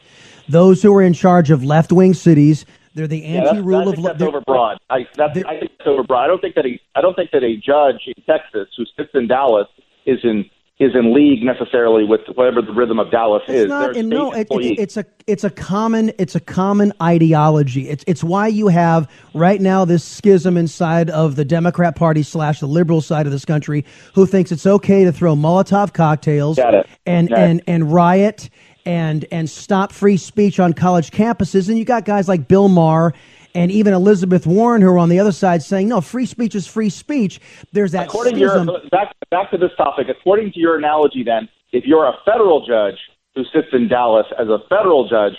Those 0.47 0.81
who 0.81 0.95
are 0.95 1.01
in 1.01 1.13
charge 1.13 1.51
of 1.51 1.63
left 1.63 1.91
wing 1.91 2.13
cities, 2.13 2.65
they're 2.93 3.07
the 3.07 3.25
anti-rule 3.25 3.83
yeah, 3.83 3.89
of. 3.89 4.03
That's 4.03 4.21
overbroad. 4.21 4.77
I, 4.89 5.07
that's, 5.15 5.37
I 5.45 5.59
think 5.59 5.71
that's 5.77 5.87
overbroad. 5.87 6.17
I 6.17 6.27
don't 6.27 6.41
think 6.41 6.55
that 6.55 6.65
a 6.65 6.79
I 6.95 7.01
don't 7.01 7.15
think 7.15 7.31
that 7.31 7.43
a 7.43 7.57
judge 7.57 8.07
in 8.07 8.23
Texas 8.23 8.69
who 8.77 8.85
sits 8.97 9.11
in 9.13 9.27
Dallas 9.27 9.67
is 10.05 10.19
in 10.23 10.49
is 10.77 10.93
in 10.93 11.13
league 11.13 11.41
necessarily 11.41 12.03
with 12.03 12.19
whatever 12.35 12.61
the 12.61 12.73
rhythm 12.73 12.99
of 12.99 13.09
Dallas 13.09 13.43
it's 13.47 13.63
is. 13.63 13.67
Not, 13.67 13.95
in, 13.95 14.09
no, 14.09 14.33
it, 14.33 14.47
it, 14.51 14.79
it's 14.79 14.97
a 14.97 15.05
it's 15.25 15.45
a 15.45 15.49
common 15.49 16.11
it's 16.17 16.35
a 16.35 16.39
common 16.39 16.91
ideology. 17.01 17.87
It's 17.87 18.03
it's 18.07 18.23
why 18.23 18.47
you 18.47 18.67
have 18.67 19.09
right 19.33 19.61
now 19.61 19.85
this 19.85 20.03
schism 20.03 20.57
inside 20.57 21.09
of 21.09 21.37
the 21.37 21.45
Democrat 21.45 21.95
Party 21.95 22.23
slash 22.23 22.59
the 22.59 22.67
liberal 22.67 22.99
side 23.01 23.25
of 23.25 23.31
this 23.31 23.45
country, 23.45 23.85
who 24.13 24.25
thinks 24.25 24.51
it's 24.51 24.65
okay 24.65 25.05
to 25.05 25.13
throw 25.13 25.33
Molotov 25.33 25.93
cocktails 25.93 26.59
and 27.05 27.31
and 27.31 27.61
and 27.67 27.93
riot 27.93 28.49
and 28.85 29.25
and 29.31 29.49
stop 29.49 29.93
free 29.93 30.17
speech 30.17 30.59
on 30.59 30.73
college 30.73 31.11
campuses, 31.11 31.69
and 31.69 31.79
you 31.79 31.85
got 31.85 32.03
guys 32.03 32.27
like 32.27 32.49
Bill 32.49 32.67
Maher 32.67 33.13
and 33.55 33.71
even 33.71 33.93
Elizabeth 33.93 34.45
Warren, 34.45 34.81
who 34.81 34.89
are 34.89 34.99
on 34.99 35.09
the 35.09 35.19
other 35.19 35.31
side, 35.31 35.63
saying 35.63 35.87
no, 35.87 36.01
free 36.01 36.25
speech 36.25 36.53
is 36.53 36.67
free 36.67 36.89
speech. 36.89 37.39
There's 37.71 37.93
that 37.93 38.07
according 38.07 38.35
schism. 38.35 38.67
To 38.67 38.73
your, 38.73 38.81
uh, 38.81 38.89
back 38.91 39.15
back 39.31 39.49
to 39.51 39.57
this 39.57 39.71
topic. 39.77 40.07
According 40.09 40.51
to 40.51 40.59
your 40.59 40.77
analogy, 40.77 41.23
then, 41.23 41.49
if 41.71 41.85
you're 41.85 42.05
a 42.05 42.13
federal 42.25 42.65
judge 42.65 42.99
who 43.33 43.43
sits 43.45 43.67
in 43.73 43.87
Dallas 43.87 44.27
as 44.39 44.47
a 44.47 44.59
federal 44.69 45.09
judge, 45.09 45.33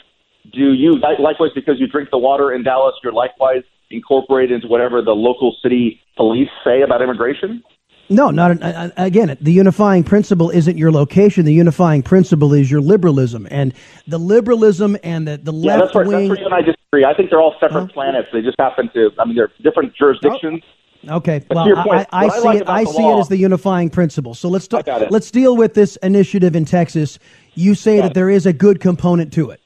do 0.52 0.72
you 0.72 0.98
likewise 0.98 1.50
because 1.54 1.76
you 1.78 1.86
drink 1.86 2.10
the 2.10 2.18
water 2.18 2.52
in 2.52 2.62
Dallas, 2.62 2.94
you're 3.04 3.12
likewise 3.12 3.62
incorporated 3.90 4.52
into 4.52 4.68
whatever 4.68 5.02
the 5.02 5.12
local 5.12 5.54
city 5.62 6.00
police 6.16 6.48
say 6.64 6.82
about 6.82 7.02
immigration? 7.02 7.62
No, 8.08 8.30
not 8.30 8.62
uh, 8.62 8.90
again. 8.96 9.36
The 9.40 9.52
unifying 9.52 10.04
principle 10.04 10.50
isn't 10.50 10.78
your 10.78 10.92
location. 10.92 11.44
The 11.44 11.52
unifying 11.52 12.02
principle 12.02 12.54
is 12.54 12.70
your 12.70 12.80
liberalism, 12.80 13.48
and 13.50 13.74
the 14.06 14.18
liberalism 14.18 14.96
and 15.02 15.26
the 15.26 15.38
the 15.38 15.52
yeah, 15.52 15.78
left 15.78 15.94
that's 15.94 16.08
wing. 16.08 16.28
That's 16.28 16.38
where 16.38 16.38
you 16.38 16.44
and 16.46 16.54
I 16.54 16.62
disagree. 16.62 17.04
I 17.04 17.14
think 17.14 17.30
they're 17.30 17.40
all 17.40 17.56
separate 17.60 17.86
huh? 17.86 17.92
planets. 17.92 18.28
They 18.32 18.42
just 18.42 18.56
happen 18.58 18.90
to. 18.94 19.10
I 19.18 19.24
mean, 19.24 19.36
they're 19.36 19.52
different 19.62 19.94
jurisdictions. 19.96 20.62
Oh. 20.64 20.72
Okay, 21.08 21.44
but 21.48 21.54
well, 21.54 21.84
point, 21.84 22.08
I, 22.10 22.24
I, 22.24 22.26
I 22.26 22.28
see 22.28 22.44
like 22.44 22.60
it. 22.62 22.68
I 22.68 22.84
see 22.84 23.02
law, 23.02 23.18
it 23.18 23.20
as 23.20 23.28
the 23.28 23.36
unifying 23.36 23.90
principle. 23.90 24.34
So 24.34 24.48
let's 24.48 24.66
talk. 24.66 24.86
Let's 24.86 25.30
deal 25.30 25.56
with 25.56 25.74
this 25.74 25.96
initiative 25.96 26.56
in 26.56 26.64
Texas. 26.64 27.18
You 27.54 27.74
say 27.74 28.00
that 28.00 28.14
there 28.14 28.28
is 28.30 28.46
a 28.46 28.52
good 28.52 28.80
component 28.80 29.32
to 29.34 29.50
it. 29.50 29.60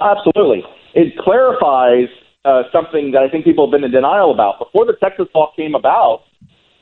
Absolutely, 0.00 0.64
it 0.94 1.18
clarifies 1.18 2.08
uh, 2.44 2.62
something 2.72 3.10
that 3.12 3.22
I 3.22 3.28
think 3.28 3.44
people 3.44 3.66
have 3.66 3.72
been 3.72 3.84
in 3.84 3.90
denial 3.90 4.32
about. 4.32 4.58
Before 4.58 4.86
the 4.86 4.94
Texas 4.94 5.26
law 5.34 5.52
came 5.54 5.74
about, 5.74 6.22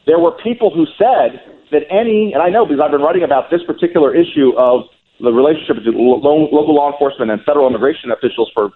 there 0.09 0.19
were 0.19 0.33
people 0.33 0.73
who 0.75 0.87
said 0.97 1.39
that 1.71 1.83
any, 1.93 2.33
and 2.33 2.43
I 2.43 2.49
know 2.49 2.65
because 2.65 2.81
I've 2.83 2.91
been 2.91 3.03
writing 3.03 3.23
about 3.23 3.51
this 3.51 3.63
particular 3.63 4.17
issue 4.17 4.57
of 4.57 4.89
the 5.21 5.31
relationship 5.31 5.77
between 5.77 6.01
local 6.01 6.75
law 6.75 6.91
enforcement 6.91 7.31
and 7.31 7.45
federal 7.45 7.69
immigration 7.69 8.11
officials 8.11 8.51
for 8.55 8.71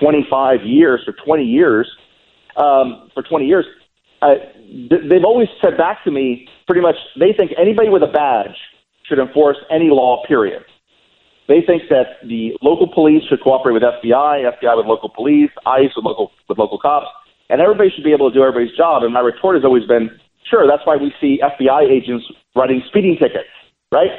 25 0.00 0.64
years 0.64 1.02
for 1.04 1.12
20 1.12 1.44
years, 1.44 1.86
um, 2.56 3.10
for 3.12 3.22
20 3.22 3.46
years, 3.46 3.66
uh, 4.22 4.34
they've 4.90 5.24
always 5.24 5.48
said 5.62 5.76
back 5.76 6.02
to 6.04 6.10
me 6.10 6.48
pretty 6.66 6.80
much 6.80 6.96
they 7.18 7.32
think 7.36 7.52
anybody 7.60 7.88
with 7.88 8.02
a 8.02 8.10
badge 8.10 8.56
should 9.04 9.18
enforce 9.18 9.56
any 9.70 9.90
law, 9.90 10.24
period. 10.26 10.64
They 11.48 11.62
think 11.66 11.84
that 11.88 12.20
the 12.24 12.52
local 12.62 12.88
police 12.92 13.22
should 13.28 13.40
cooperate 13.40 13.72
with 13.72 13.82
FBI, 13.82 14.44
FBI 14.60 14.76
with 14.76 14.86
local 14.86 15.08
police, 15.08 15.50
ICE 15.64 15.90
with 15.96 16.04
local 16.04 16.30
with 16.48 16.58
local 16.58 16.78
cops, 16.78 17.06
and 17.48 17.60
everybody 17.60 17.90
should 17.94 18.04
be 18.04 18.12
able 18.12 18.30
to 18.30 18.34
do 18.34 18.42
everybody's 18.42 18.76
job. 18.76 19.02
And 19.02 19.14
my 19.14 19.20
retort 19.20 19.56
has 19.56 19.64
always 19.64 19.84
been, 19.86 20.10
Sure, 20.50 20.66
that's 20.66 20.84
why 20.86 20.96
we 20.96 21.12
see 21.20 21.40
FBI 21.42 21.90
agents 21.90 22.24
writing 22.56 22.82
speeding 22.88 23.16
tickets, 23.20 23.48
right? 23.92 24.10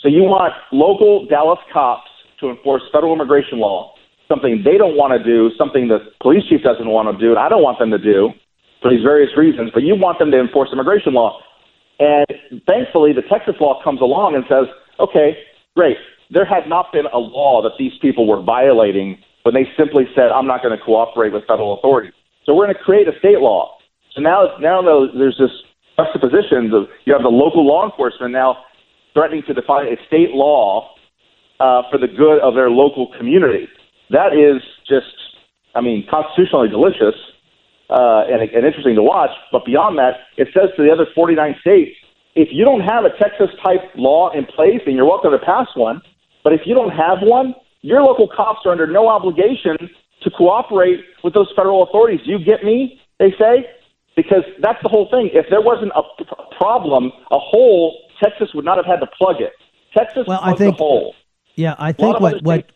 So 0.00 0.08
you 0.08 0.22
want 0.22 0.54
local 0.72 1.26
Dallas 1.26 1.58
cops 1.72 2.08
to 2.40 2.50
enforce 2.50 2.82
federal 2.92 3.12
immigration 3.12 3.58
law, 3.58 3.92
something 4.28 4.62
they 4.64 4.78
don't 4.78 4.96
want 4.96 5.12
to 5.16 5.22
do, 5.22 5.50
something 5.58 5.88
the 5.88 5.98
police 6.20 6.44
chief 6.48 6.62
doesn't 6.62 6.88
want 6.88 7.12
to 7.12 7.16
do, 7.22 7.30
and 7.30 7.38
I 7.38 7.48
don't 7.48 7.62
want 7.62 7.78
them 7.78 7.90
to 7.90 7.98
do 7.98 8.30
for 8.82 8.90
these 8.90 9.02
various 9.02 9.36
reasons, 9.36 9.70
but 9.72 9.82
you 9.82 9.96
want 9.96 10.18
them 10.18 10.30
to 10.30 10.38
enforce 10.40 10.70
immigration 10.72 11.12
law. 11.12 11.40
And 11.98 12.26
thankfully, 12.66 13.12
the 13.12 13.22
Texas 13.22 13.54
law 13.60 13.82
comes 13.82 14.00
along 14.00 14.34
and 14.34 14.44
says, 14.48 14.68
okay, 15.00 15.36
great. 15.74 15.96
There 16.30 16.44
had 16.44 16.68
not 16.68 16.92
been 16.92 17.06
a 17.12 17.18
law 17.18 17.62
that 17.62 17.72
these 17.78 17.92
people 18.02 18.26
were 18.26 18.42
violating 18.42 19.18
when 19.44 19.54
they 19.54 19.64
simply 19.78 20.04
said, 20.14 20.28
I'm 20.34 20.46
not 20.46 20.62
going 20.62 20.76
to 20.76 20.82
cooperate 20.84 21.32
with 21.32 21.46
federal 21.46 21.78
authorities. 21.78 22.12
So 22.44 22.54
we're 22.54 22.66
going 22.66 22.76
to 22.76 22.82
create 22.82 23.08
a 23.08 23.18
state 23.18 23.40
law. 23.40 23.78
So 24.14 24.20
now, 24.20 24.56
now 24.60 24.82
there's 24.82 25.38
this 25.38 25.50
juxtaposition 25.96 26.72
of 26.72 26.88
you 27.04 27.12
have 27.12 27.22
the 27.22 27.32
local 27.32 27.66
law 27.66 27.84
enforcement 27.88 28.32
now 28.32 28.58
threatening 29.14 29.42
to 29.46 29.54
define 29.54 29.86
a 29.86 29.96
state 30.06 30.30
law 30.30 30.90
uh, 31.60 31.82
for 31.90 31.98
the 31.98 32.06
good 32.06 32.38
of 32.40 32.54
their 32.54 32.70
local 32.70 33.08
community. 33.16 33.68
That 34.10 34.36
is 34.36 34.62
just, 34.86 35.16
I 35.74 35.80
mean, 35.80 36.06
constitutionally 36.08 36.68
delicious 36.68 37.16
uh, 37.88 38.28
and, 38.28 38.42
and 38.42 38.66
interesting 38.66 38.94
to 38.94 39.02
watch. 39.02 39.30
But 39.50 39.64
beyond 39.64 39.98
that, 39.98 40.28
it 40.36 40.48
says 40.52 40.70
to 40.76 40.82
the 40.82 40.90
other 40.92 41.06
49 41.14 41.56
states, 41.60 41.96
if 42.34 42.48
you 42.52 42.64
don't 42.64 42.82
have 42.82 43.04
a 43.04 43.10
Texas 43.16 43.48
type 43.64 43.80
law 43.96 44.30
in 44.32 44.44
place, 44.44 44.84
then 44.84 44.94
you're 44.94 45.08
welcome 45.08 45.32
to 45.32 45.38
pass 45.38 45.66
one. 45.74 46.02
But 46.44 46.52
if 46.52 46.60
you 46.66 46.74
don't 46.74 46.90
have 46.90 47.18
one, 47.22 47.54
your 47.80 48.02
local 48.02 48.28
cops 48.28 48.60
are 48.66 48.72
under 48.72 48.86
no 48.86 49.08
obligation 49.08 49.76
to 50.22 50.30
cooperate 50.30 51.00
with 51.24 51.32
those 51.32 51.50
federal 51.56 51.82
authorities. 51.82 52.20
You 52.24 52.38
get 52.38 52.62
me? 52.62 53.00
They 53.18 53.30
say 53.38 53.64
because 54.16 54.42
that's 54.60 54.82
the 54.82 54.88
whole 54.88 55.08
thing. 55.10 55.30
If 55.32 55.46
there 55.50 55.60
wasn't 55.60 55.92
a, 55.94 56.02
problem, 56.56 57.12
a 57.30 57.38
hole, 57.38 57.98
Texas 58.22 58.48
would 58.54 58.64
not 58.64 58.78
have 58.78 58.86
had 58.86 59.00
to 59.00 59.06
plug 59.18 59.36
it. 59.40 59.52
Texas 59.96 60.24
well, 60.26 60.40
I 60.42 60.54
think, 60.54 60.76
the 60.76 60.82
hole. 60.82 61.14
Yeah, 61.54 61.74
I 61.78 61.92
think 61.92 62.18
what 62.20 62.42
what 62.42 62.70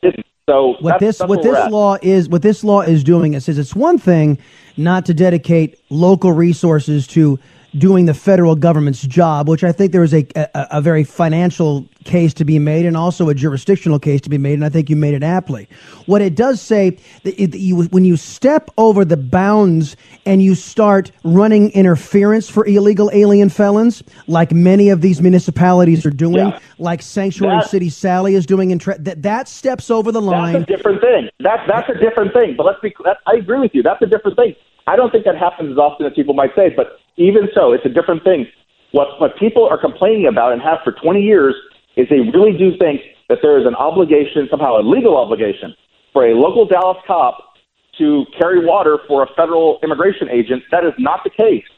so 0.49 0.75
what 0.80 1.00
this 1.00 1.18
that's 1.18 1.28
what 1.28 1.42
this 1.42 1.70
law 1.70 1.97
is 2.00 2.28
what 2.28 2.42
this 2.42 2.64
law 2.64 2.80
is 2.80 3.04
doing 3.04 3.35
it 3.35 3.42
says 3.42 3.59
it's 3.59 3.76
one 3.76 3.99
thing 3.99 4.38
not 4.76 5.04
to 5.06 5.14
dedicate 5.14 5.78
local 5.90 6.32
resources 6.32 7.06
to 7.09 7.38
doing 7.77 8.07
the 8.07 8.15
federal 8.15 8.57
government's 8.57 9.03
job, 9.03 9.49
which 9.49 9.62
I 9.62 9.73
think 9.73 9.93
there 9.93 10.03
is 10.03 10.12
a, 10.12 10.27
a, 10.35 10.49
a, 10.55 10.81
very 10.81 11.05
financial 11.05 11.89
case 12.05 12.35
to 12.35 12.45
be 12.45 12.59
made 12.59 12.85
and 12.85 12.97
also 12.97 13.29
a 13.29 13.35
jurisdictional 13.35 13.99
case 13.99 14.21
to 14.23 14.31
be 14.31 14.39
made, 14.39 14.55
and 14.55 14.65
I 14.65 14.69
think 14.69 14.91
you 14.91 14.97
made 14.97 15.15
it 15.15 15.23
aptly. 15.23 15.69
What 16.07 16.21
it 16.21 16.35
does 16.35 16.61
say 16.61 16.99
that, 17.23 17.41
it, 17.41 17.55
you, 17.55 17.85
when 17.85 18.05
you 18.05 18.17
step 18.17 18.71
over 18.77 19.05
the 19.05 19.17
bounds 19.17 19.97
and 20.27 20.43
you 20.43 20.55
start 20.55 21.12
running 21.23 21.71
interference 21.71 22.49
for 22.49 22.67
illegal 22.67 23.11
alien 23.12 23.49
felons, 23.49 24.03
like 24.27 24.53
many 24.53 24.89
of 24.89 25.00
these 25.00 25.21
municipalities 25.21 26.05
are 26.05 26.11
doing, 26.11 26.49
yeah. 26.49 26.59
like 26.79 27.03
Sanctuary 27.03 27.61
that, 27.61 27.71
City 27.71 27.89
Sally 27.89 28.35
is 28.35 28.47
doing, 28.47 28.73
in 28.73 28.79
tra- 28.79 28.99
that 28.99 29.23
that 29.23 29.49
steps 29.49 29.91
over 29.91 30.11
the 30.11 30.23
line. 30.23 30.55
That's 30.55 30.71
a 30.71 30.77
different 30.77 31.00
thing. 31.00 31.29
That 31.41 31.65
that's 31.69 31.89
a 31.89 31.95
different 31.95 32.33
thing. 32.33 32.57
But 32.57 32.67
let's 32.67 32.81
be. 32.81 32.95
That, 33.05 33.19
I 33.27 33.37
agree 33.37 33.61
with 33.61 33.75
you. 33.75 33.83
That's 33.83 34.03
a 34.03 34.07
different 34.07 34.37
thing. 34.37 34.57
I 34.90 34.97
don't 34.97 35.12
think 35.12 35.25
that 35.25 35.38
happens 35.38 35.70
as 35.70 35.78
often 35.78 36.04
as 36.04 36.12
people 36.16 36.35
might 36.35 36.50
say, 36.56 36.75
but 36.75 36.99
even 37.16 37.47
so, 37.54 37.70
it's 37.73 37.87
a 37.87 37.88
different 37.88 38.25
thing. 38.25 38.47
What, 38.90 39.20
what 39.20 39.38
people 39.38 39.68
are 39.70 39.78
complaining 39.78 40.26
about 40.26 40.52
and 40.52 40.61
have 40.61 40.78
for 40.82 40.90
20 40.90 41.23
years 41.23 41.54
is 41.97 42.09
they 42.11 42.18
really 42.18 42.59
do 42.59 42.76
think 42.76 43.00
that 43.28 43.38
there 43.40 43.56
is 43.61 43.66
an 43.68 43.76
obligation, 43.76 44.49
somehow 44.50 44.80
a 44.80 44.82
legal 44.82 45.16
obligation, 45.16 45.76
for 46.12 46.26
a 46.26 46.35
local 46.35 46.66
Dallas 46.66 46.99
cop 47.06 47.54
to 47.99 48.25
carry 48.37 48.66
water 48.66 48.99
for 49.06 49.23
a 49.23 49.28
federal 49.37 49.78
immigration 49.85 50.28
agent. 50.28 50.64
That 50.73 50.85
is 50.85 50.92
not 50.99 51.20
the 51.23 51.30
case. 51.30 51.70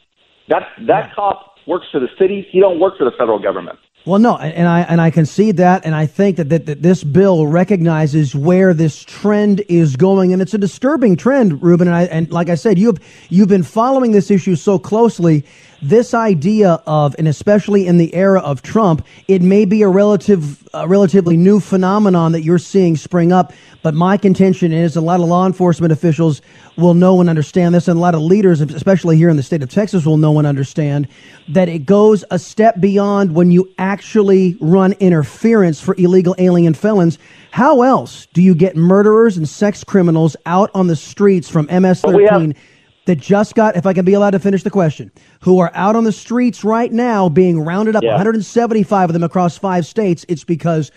That, 0.49 0.63
that 0.87 1.13
cop 1.13 1.53
works 1.67 1.85
for 1.91 1.99
the 1.99 2.09
city. 2.17 2.47
He 2.49 2.59
don't 2.59 2.79
work 2.79 2.97
for 2.97 3.05
the 3.05 3.13
federal 3.15 3.37
government. 3.37 3.77
Well, 4.05 4.19
no, 4.19 4.35
and 4.35 4.67
I 4.67 4.81
and 4.81 4.99
I 4.99 5.11
concede 5.11 5.55
that, 5.57 5.85
and 5.85 5.95
I 5.95 6.07
think 6.07 6.35
that, 6.35 6.49
that, 6.49 6.65
that 6.65 6.81
this 6.81 7.05
bill 7.05 7.47
recognizes 7.47 8.35
where 8.35 8.73
this 8.73 9.01
trend 9.01 9.63
is 9.69 9.95
going, 9.95 10.33
and 10.33 10.41
it's 10.41 10.53
a 10.53 10.57
disturbing 10.57 11.15
trend, 11.15 11.63
Ruben. 11.63 11.87
And, 11.87 11.95
I, 11.95 12.03
and 12.03 12.29
like 12.29 12.49
I 12.49 12.55
said, 12.55 12.77
you've 12.77 12.99
you've 13.29 13.47
been 13.47 13.63
following 13.63 14.11
this 14.11 14.29
issue 14.29 14.57
so 14.57 14.77
closely 14.77 15.45
this 15.83 16.13
idea 16.13 16.81
of, 16.87 17.13
and 17.19 17.27
especially 17.27 17.87
in 17.87 17.97
the 17.97 18.15
era 18.15 18.39
of 18.39 18.61
Trump, 18.61 19.05
it 19.27 19.41
may 19.41 19.65
be 19.65 19.81
a 19.81 19.89
relative, 19.89 20.67
a 20.73 20.87
relatively 20.87 21.35
new 21.35 21.59
phenomenon 21.59 22.31
that 22.31 22.41
you're 22.41 22.57
seeing 22.57 22.95
spring 22.95 23.33
up. 23.33 23.51
But 23.81 23.93
my 23.93 24.15
contention 24.15 24.71
is 24.71 24.95
a 24.95 25.01
lot 25.01 25.19
of 25.19 25.27
law 25.27 25.45
enforcement 25.45 25.91
officials 25.91 26.41
will 26.77 26.93
know 26.93 27.19
and 27.19 27.29
understand 27.29 27.75
this, 27.75 27.89
and 27.89 27.97
a 27.97 28.01
lot 28.01 28.15
of 28.15 28.21
leaders, 28.21 28.61
especially 28.61 29.17
here 29.17 29.29
in 29.29 29.35
the 29.35 29.43
state 29.43 29.61
of 29.61 29.69
Texas, 29.69 30.05
will 30.05 30.17
know 30.17 30.37
and 30.37 30.47
understand 30.47 31.07
that 31.49 31.67
it 31.67 31.85
goes 31.85 32.23
a 32.31 32.39
step 32.39 32.79
beyond 32.79 33.35
when 33.35 33.51
you 33.51 33.69
actually 33.77 34.57
run 34.61 34.93
interference 34.93 35.81
for 35.81 35.95
illegal 35.97 36.33
alien 36.37 36.73
felons. 36.73 37.19
How 37.51 37.81
else 37.81 38.25
do 38.27 38.41
you 38.41 38.55
get 38.55 38.77
murderers 38.77 39.35
and 39.35 39.47
sex 39.47 39.83
criminals 39.83 40.37
out 40.45 40.71
on 40.73 40.87
the 40.87 40.95
streets 40.95 41.49
from 41.49 41.65
MS 41.65 42.01
13? 42.01 42.55
that 43.05 43.17
just 43.17 43.55
got, 43.55 43.75
if 43.75 43.85
I 43.85 43.93
can 43.93 44.05
be 44.05 44.13
allowed 44.13 44.31
to 44.31 44.39
finish 44.39 44.63
the 44.63 44.69
question, 44.69 45.11
who 45.41 45.59
are 45.59 45.71
out 45.73 45.95
on 45.95 46.03
the 46.03 46.11
streets 46.11 46.63
right 46.63 46.91
now 46.91 47.29
being 47.29 47.59
rounded 47.59 47.95
up, 47.95 48.03
yeah. 48.03 48.11
175 48.11 49.09
of 49.09 49.13
them 49.13 49.23
across 49.23 49.57
five 49.57 49.85
states. 49.85 50.25
It's 50.29 50.43
because 50.43 50.91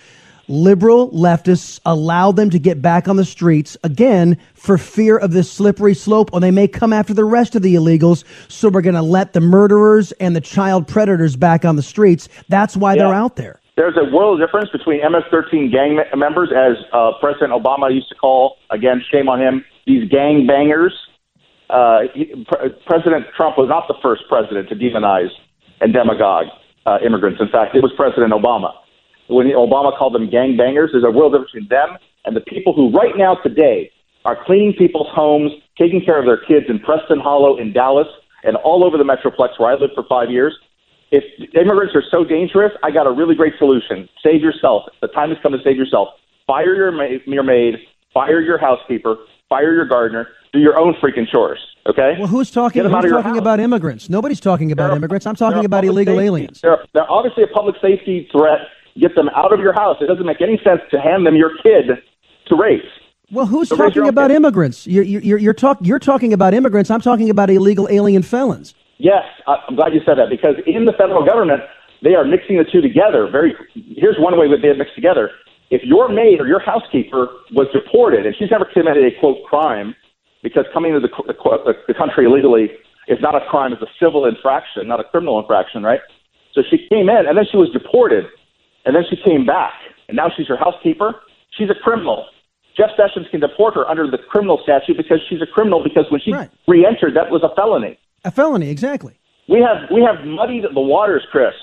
liberal 0.49 1.11
leftists 1.11 1.81
allow 1.85 2.31
them 2.31 2.51
to 2.51 2.59
get 2.59 2.81
back 2.81 3.09
on 3.09 3.17
the 3.17 3.25
streets 3.25 3.77
again 3.83 4.39
for 4.55 4.79
fear 4.79 5.17
of 5.19 5.33
this 5.33 5.51
slippery 5.51 5.95
slope, 5.95 6.31
or 6.33 6.41
they 6.41 6.53
may 6.53 6.69
come 6.69 6.93
after 6.93 7.13
the 7.13 7.25
rest 7.25 7.57
of 7.57 7.63
the 7.63 7.75
illegals. 7.75 8.25
So 8.49 8.69
we're 8.69 8.83
going 8.83 8.95
to 8.95 9.03
let 9.03 9.33
the 9.33 9.41
murderers 9.41 10.13
and 10.13 10.37
the 10.37 10.41
child 10.41 10.87
predators 10.87 11.35
back 11.35 11.65
on 11.65 11.77
the 11.77 11.83
streets. 11.83 12.29
That's 12.49 12.77
why 12.77 12.95
yeah. 12.95 13.05
they're 13.05 13.15
out 13.15 13.37
there. 13.37 13.61
There's 13.77 13.97
a 13.97 14.15
world 14.15 14.41
difference 14.41 14.71
between 14.71 15.01
MS-13 15.01 15.71
gang 15.71 16.01
members, 16.17 16.51
as 16.51 16.83
uh, 16.95 17.13
President 17.21 17.53
Obama 17.53 17.93
used 17.93 18.09
to 18.09 18.15
call. 18.15 18.57
Again, 18.71 19.03
shame 19.13 19.29
on 19.29 19.39
him. 19.39 19.65
These 19.87 20.09
gang 20.09 20.47
bangers 20.47 20.95
uh, 21.71 22.01
he, 22.15 22.45
Pre- 22.47 22.71
President 22.87 23.27
Trump 23.37 23.59
was 23.59 23.69
not 23.69 23.89
the 23.89 23.97
first 24.03 24.23
president 24.29 24.69
to 24.69 24.75
demonize 24.75 25.31
and 25.81 25.93
demagogue 25.93 26.47
uh, 26.87 26.99
immigrants. 27.05 27.41
In 27.41 27.49
fact, 27.49 27.75
it 27.75 27.83
was 27.83 27.93
President 27.97 28.33
Obama. 28.33 28.73
When 29.29 29.47
Obama 29.49 29.97
called 29.97 30.15
them 30.15 30.29
gangbangers, 30.29 30.93
there's 30.93 31.05
a 31.05 31.11
world 31.11 31.33
difference 31.33 31.51
between 31.51 31.69
them 31.69 31.99
and 32.27 32.37
the 32.37 32.41
people 32.41 32.75
who 32.75 32.91
right 32.91 33.17
now 33.17 33.37
today 33.43 33.91
are 34.25 34.37
cleaning 34.45 34.75
people's 34.77 35.09
homes, 35.15 35.53
taking 35.79 36.03
care 36.05 36.19
of 36.19 36.27
their 36.27 36.39
kids 36.39 36.67
in 36.69 36.81
Preston 36.81 37.21
Hollow, 37.21 37.57
in 37.57 37.73
Dallas, 37.73 38.09
and 38.43 38.57
all 38.57 38.85
over 38.85 38.99
the 38.99 39.05
Metroplex 39.05 39.59
where 39.59 39.71
I 39.71 39.75
lived 39.75 39.95
for 39.95 40.05
five 40.09 40.31
years. 40.31 40.57
If 41.13 41.23
immigrants 41.55 41.95
are 41.95 42.03
so 42.11 42.25
dangerous, 42.25 42.73
I 42.83 42.91
got 42.91 43.07
a 43.07 43.13
really 43.13 43.37
great 43.37 43.55
solution. 43.59 44.09
Save 44.25 44.43
yourself. 44.43 44.83
The 45.01 45.09
time 45.09 45.31
has 45.31 45.39
come 45.43 45.53
to 45.53 45.59
save 45.63 45.77
yourself. 45.77 46.09
Fire 46.47 46.75
your, 46.75 46.91
ma- 46.91 47.19
your 47.27 47.45
maid, 47.45 47.75
fire 48.13 48.41
your 48.41 48.59
housekeeper, 48.59 49.17
fire 49.49 49.73
your 49.73 49.87
gardener, 49.87 50.29
do 50.57 50.63
your 50.63 50.79
own 50.79 50.95
freaking 50.95 51.29
chores. 51.31 51.59
Okay. 51.89 52.15
Well, 52.19 52.27
who's 52.27 52.51
talking? 52.51 52.83
Who's 52.83 53.11
talking 53.11 53.39
about 53.39 53.61
immigrants? 53.61 54.09
Nobody's 54.09 54.41
talking 54.41 54.73
about 54.73 54.91
are, 54.91 54.97
immigrants. 54.97 55.27
I'm 55.27 55.37
talking 55.37 55.65
about 55.65 55.85
illegal 55.85 56.15
safety. 56.15 56.27
aliens. 56.27 56.61
They're, 56.61 56.79
they're 56.95 57.11
obviously 57.11 57.45
a 57.45 57.47
public 57.47 57.77
safety 57.81 58.29
threat. 58.33 58.61
Get 58.99 59.15
them 59.15 59.29
out 59.37 59.53
of 59.53 59.61
your 59.61 59.75
house. 59.75 59.99
It 60.01 60.07
doesn't 60.07 60.27
make 60.27 60.41
any 60.41 60.59
sense 60.65 60.81
to 60.91 61.01
hand 61.01 61.27
them 61.27 61.37
your 61.37 61.51
kid 61.63 62.03
to 62.49 62.57
raise. 62.57 62.81
Well, 63.31 63.47
who's 63.47 63.69
talking 63.69 64.09
about 64.09 64.31
kid. 64.31 64.37
immigrants? 64.37 64.87
You're, 64.87 65.05
you're, 65.05 65.39
you're, 65.39 65.55
talk, 65.55 65.79
you're 65.83 65.99
talking 65.99 66.33
about 66.33 66.55
immigrants. 66.55 66.91
I'm 66.91 67.01
talking 67.01 67.29
about 67.29 67.51
illegal 67.51 67.89
alien 67.91 68.23
felons. 68.23 68.75
Yes, 68.99 69.25
I'm 69.47 69.77
glad 69.77 69.93
you 69.93 70.01
said 70.07 70.17
that 70.17 70.31
because 70.31 70.55
in 70.67 70.87
the 70.87 70.93
federal 70.93 71.25
government, 71.27 71.61
they 72.03 72.15
are 72.15 72.25
mixing 72.25 72.57
the 72.57 72.65
two 72.65 72.81
together. 72.81 73.29
Very. 73.31 73.55
Here's 73.75 74.17
one 74.19 74.39
way 74.39 74.49
that 74.49 74.63
they 74.63 74.73
mix 74.77 74.91
together. 74.95 75.31
If 75.71 75.83
your 75.83 76.09
maid 76.09 76.41
or 76.41 76.47
your 76.47 76.61
housekeeper 76.61 77.29
was 77.53 77.67
deported 77.73 78.25
and 78.25 78.35
she's 78.39 78.51
never 78.51 78.65
committed 78.65 79.05
a 79.05 79.19
quote 79.19 79.45
crime, 79.45 79.95
because 80.43 80.65
coming 80.73 80.95
into 80.95 81.07
the, 81.07 81.13
the, 81.27 81.73
the 81.89 81.95
country 81.95 82.27
illegally 82.27 82.71
is 83.09 83.19
not 83.21 83.35
a 83.35 83.45
crime; 83.49 83.73
it's 83.73 83.83
a 83.83 83.93
civil 84.01 84.25
infraction, 84.27 84.89
not 84.89 85.01
a 85.01 85.05
criminal 85.05 85.39
infraction, 85.39 85.83
right? 85.83 86.01
So 86.55 86.63
she 86.69 86.79
came 86.89 87.09
in, 87.09 87.27
and 87.29 87.37
then 87.37 87.45
she 87.51 87.57
was 87.57 87.69
deported, 87.71 88.25
and 88.85 88.97
then 88.97 89.05
she 89.09 89.17
came 89.17 89.45
back, 89.45 89.75
and 90.09 90.17
now 90.17 90.29
she's 90.35 90.49
her 90.49 90.57
housekeeper. 90.57 91.15
She's 91.57 91.71
a 91.71 91.79
criminal. 91.83 92.27
Jeff 92.77 92.91
Sessions 92.97 93.27
can 93.31 93.41
deport 93.41 93.75
her 93.75 93.89
under 93.89 94.11
the 94.11 94.19
criminal 94.19 94.61
statute 94.63 94.97
because 94.97 95.19
she's 95.29 95.41
a 95.41 95.47
criminal 95.47 95.83
because 95.83 96.05
when 96.11 96.21
she 96.21 96.33
right. 96.33 96.51
re-entered, 96.69 97.17
that 97.17 97.31
was 97.31 97.43
a 97.43 97.55
felony. 97.57 97.99
A 98.25 98.31
felony, 98.31 98.69
exactly. 98.69 99.19
We 99.49 99.61
have 99.61 99.89
we 99.93 100.03
have 100.03 100.27
muddied 100.27 100.65
the 100.75 100.81
waters, 100.81 101.23
Chris, 101.31 101.55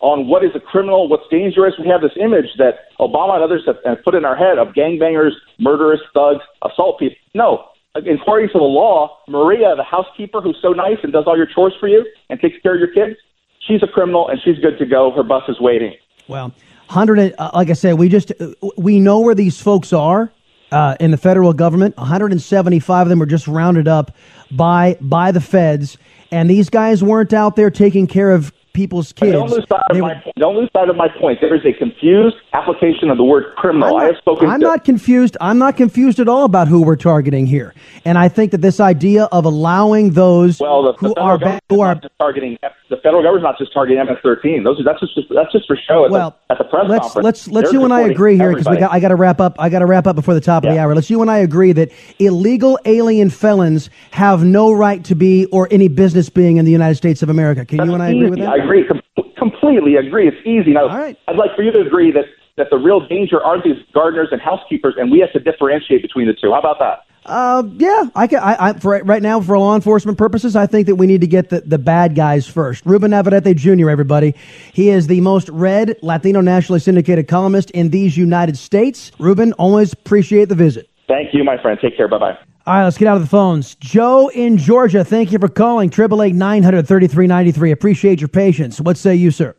on 0.00 0.28
what 0.28 0.44
is 0.44 0.50
a 0.54 0.60
criminal, 0.60 1.08
what's 1.08 1.28
dangerous. 1.30 1.74
We 1.78 1.88
have 1.88 2.00
this 2.00 2.16
image 2.20 2.46
that 2.58 2.88
Obama 3.00 3.34
and 3.34 3.42
others 3.42 3.62
have, 3.66 3.76
have 3.84 4.02
put 4.04 4.14
in 4.14 4.24
our 4.24 4.36
head 4.36 4.58
of 4.58 4.68
gangbangers, 4.74 5.32
murderous 5.58 6.00
thugs, 6.14 6.40
assault 6.64 6.98
people. 6.98 7.16
No, 7.34 7.64
according 7.94 8.48
to 8.48 8.58
the 8.58 8.64
law, 8.64 9.18
Maria, 9.28 9.74
the 9.76 9.84
housekeeper 9.84 10.40
who's 10.40 10.58
so 10.62 10.72
nice 10.72 10.98
and 11.02 11.12
does 11.12 11.24
all 11.26 11.36
your 11.36 11.46
chores 11.46 11.74
for 11.78 11.88
you 11.88 12.06
and 12.30 12.40
takes 12.40 12.56
care 12.62 12.74
of 12.74 12.80
your 12.80 12.92
kids, 12.92 13.18
she's 13.66 13.82
a 13.82 13.86
criminal 13.86 14.28
and 14.28 14.40
she's 14.42 14.58
good 14.58 14.78
to 14.78 14.86
go. 14.86 15.10
Her 15.10 15.22
bus 15.22 15.42
is 15.48 15.60
waiting. 15.60 15.94
Well, 16.28 16.52
hundred 16.88 17.34
uh, 17.38 17.50
like 17.54 17.70
I 17.70 17.74
said, 17.74 17.94
we 17.94 18.08
just 18.08 18.32
uh, 18.40 18.52
we 18.76 18.98
know 19.00 19.20
where 19.20 19.34
these 19.34 19.60
folks 19.60 19.92
are. 19.92 20.32
Uh, 20.70 20.96
in 21.00 21.10
the 21.10 21.18
federal 21.18 21.52
government, 21.52 21.94
175 21.98 23.02
of 23.02 23.08
them 23.10 23.18
were 23.18 23.26
just 23.26 23.46
rounded 23.46 23.86
up 23.86 24.16
by 24.50 24.96
by 25.02 25.30
the 25.30 25.40
feds, 25.40 25.98
and 26.30 26.48
these 26.48 26.70
guys 26.70 27.02
weren't 27.02 27.34
out 27.34 27.56
there 27.56 27.70
taking 27.70 28.06
care 28.06 28.30
of 28.30 28.54
people's 28.72 29.12
kids. 29.12 29.32
Don't 29.32 29.50
lose, 29.50 29.66
sight 29.68 29.82
of 29.90 29.98
my, 29.98 30.22
don't 30.36 30.56
lose 30.56 30.70
sight 30.72 30.88
of 30.88 30.96
my 30.96 31.08
point. 31.20 31.40
There 31.40 31.54
is 31.54 31.64
a 31.64 31.72
confused 31.72 32.36
application 32.52 33.10
of 33.10 33.16
the 33.16 33.24
word 33.24 33.54
criminal. 33.56 33.90
Not, 33.90 34.02
I 34.02 34.06
have 34.06 34.16
spoken. 34.16 34.48
I'm 34.48 34.60
to. 34.60 34.66
not 34.66 34.84
confused. 34.84 35.36
I'm 35.40 35.58
not 35.58 35.76
confused 35.76 36.20
at 36.20 36.28
all 36.28 36.44
about 36.44 36.68
who 36.68 36.82
we're 36.82 36.96
targeting 36.96 37.46
here. 37.46 37.74
And 38.04 38.18
I 38.18 38.28
think 38.28 38.52
that 38.52 38.60
this 38.60 38.80
idea 38.80 39.24
of 39.24 39.44
allowing 39.44 40.10
those 40.10 40.60
well, 40.60 40.82
the, 40.82 40.92
who 40.94 41.14
the 41.14 41.20
are 41.20 41.60
who 41.68 41.80
are 41.80 42.00
targeting 42.18 42.58
the 42.92 42.96
federal 42.98 43.22
government's 43.22 43.44
not 43.44 43.58
just 43.58 43.72
targeting 43.72 44.04
MS-13. 44.04 44.64
Those 44.64 44.80
that's 44.84 45.00
just 45.00 45.28
that's 45.34 45.50
just 45.50 45.66
for 45.66 45.78
show. 45.88 46.04
At 46.04 46.10
well, 46.10 46.38
the, 46.48 46.52
at 46.52 46.58
the 46.58 46.64
press 46.64 46.84
let's, 46.88 47.06
conference, 47.06 47.24
let's 47.24 47.48
let's 47.48 47.72
you 47.72 47.84
and 47.84 47.92
I 47.92 48.02
agree 48.02 48.36
here 48.36 48.54
because 48.54 48.66
I 48.66 49.00
got 49.00 49.08
to 49.08 49.16
wrap 49.16 49.40
up. 49.40 49.56
I 49.58 49.68
got 49.68 49.80
to 49.80 49.86
wrap 49.86 50.06
up 50.06 50.14
before 50.14 50.34
the 50.34 50.40
top 50.40 50.62
yeah. 50.62 50.70
of 50.70 50.76
the 50.76 50.80
hour. 50.80 50.94
Let's 50.94 51.08
you 51.08 51.22
and 51.22 51.30
I 51.30 51.38
agree 51.38 51.72
that 51.72 51.90
illegal 52.18 52.78
alien 52.84 53.30
felons 53.30 53.88
have 54.10 54.44
no 54.44 54.72
right 54.72 55.02
to 55.04 55.14
be 55.14 55.46
or 55.46 55.68
any 55.70 55.88
business 55.88 56.28
being 56.28 56.58
in 56.58 56.64
the 56.64 56.70
United 56.70 56.96
States 56.96 57.22
of 57.22 57.30
America. 57.30 57.64
Can 57.64 57.78
that's 57.78 57.88
you 57.88 57.94
and 57.94 58.02
I 58.02 58.08
agree 58.08 58.20
easy. 58.20 58.30
with 58.30 58.38
that? 58.40 58.48
I 58.48 58.61
agree. 58.62 58.86
Com- 58.86 59.32
completely 59.36 59.96
agree. 59.96 60.28
It's 60.28 60.46
easy. 60.46 60.72
Now, 60.72 60.88
All 60.88 60.98
right. 60.98 61.18
I'd 61.28 61.36
like 61.36 61.54
for 61.56 61.62
you 61.62 61.72
to 61.72 61.80
agree 61.80 62.12
that, 62.12 62.24
that 62.56 62.68
the 62.70 62.78
real 62.78 63.06
danger 63.06 63.42
are 63.42 63.62
these 63.62 63.76
gardeners 63.92 64.28
and 64.32 64.40
housekeepers, 64.40 64.94
and 64.98 65.10
we 65.10 65.20
have 65.20 65.32
to 65.32 65.40
differentiate 65.40 66.02
between 66.02 66.26
the 66.26 66.34
two. 66.34 66.52
How 66.52 66.60
about 66.60 66.78
that? 66.78 67.04
Uh, 67.24 67.62
yeah, 67.76 68.04
I 68.16 68.26
can. 68.26 68.40
I, 68.40 68.56
I 68.58 68.72
for 68.72 69.00
right 69.04 69.22
now 69.22 69.40
for 69.40 69.56
law 69.56 69.76
enforcement 69.76 70.18
purposes, 70.18 70.56
I 70.56 70.66
think 70.66 70.88
that 70.88 70.96
we 70.96 71.06
need 71.06 71.20
to 71.20 71.28
get 71.28 71.50
the, 71.50 71.60
the 71.60 71.78
bad 71.78 72.16
guys 72.16 72.48
first. 72.48 72.84
Ruben 72.84 73.12
Navarrette 73.12 73.54
Jr. 73.54 73.90
Everybody, 73.90 74.34
he 74.72 74.88
is 74.88 75.06
the 75.06 75.20
most 75.20 75.48
read 75.50 75.96
Latino 76.02 76.40
nationally 76.40 76.80
syndicated 76.80 77.28
columnist 77.28 77.70
in 77.70 77.90
these 77.90 78.16
United 78.16 78.58
States. 78.58 79.12
Ruben, 79.20 79.52
always 79.52 79.92
appreciate 79.92 80.48
the 80.48 80.56
visit. 80.56 80.88
Thank 81.06 81.32
you, 81.32 81.44
my 81.44 81.60
friend. 81.62 81.78
Take 81.80 81.96
care. 81.96 82.08
Bye 82.08 82.18
bye. 82.18 82.38
All 82.64 82.74
right, 82.74 82.84
let's 82.84 82.96
get 82.96 83.08
out 83.08 83.16
of 83.16 83.22
the 83.22 83.28
phones. 83.28 83.74
Joe 83.74 84.28
in 84.28 84.56
Georgia, 84.56 85.04
thank 85.04 85.32
you 85.32 85.38
for 85.40 85.48
calling. 85.48 85.90
Triple 85.90 86.22
eight 86.22 86.36
nine 86.36 86.62
hundred 86.62 86.86
thirty 86.86 87.08
three 87.08 87.26
ninety 87.26 87.50
three. 87.50 87.72
Appreciate 87.72 88.20
your 88.20 88.28
patience. 88.28 88.80
What 88.80 88.96
say 88.96 89.16
you, 89.16 89.32
sir? 89.32 89.56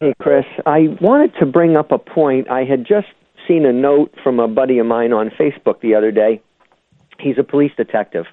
Hey, 0.00 0.12
Chris. 0.20 0.44
I 0.66 0.88
wanted 1.00 1.32
to 1.40 1.46
bring 1.46 1.74
up 1.74 1.90
a 1.90 1.98
point. 1.98 2.50
I 2.50 2.64
had 2.64 2.86
just 2.86 3.06
seen 3.48 3.64
a 3.64 3.72
note 3.72 4.14
from 4.22 4.40
a 4.40 4.46
buddy 4.46 4.78
of 4.78 4.84
mine 4.84 5.14
on 5.14 5.30
Facebook 5.30 5.80
the 5.80 5.94
other 5.94 6.10
day. 6.10 6.42
He's 7.18 7.38
a 7.38 7.44
police 7.44 7.72
detective, 7.78 8.26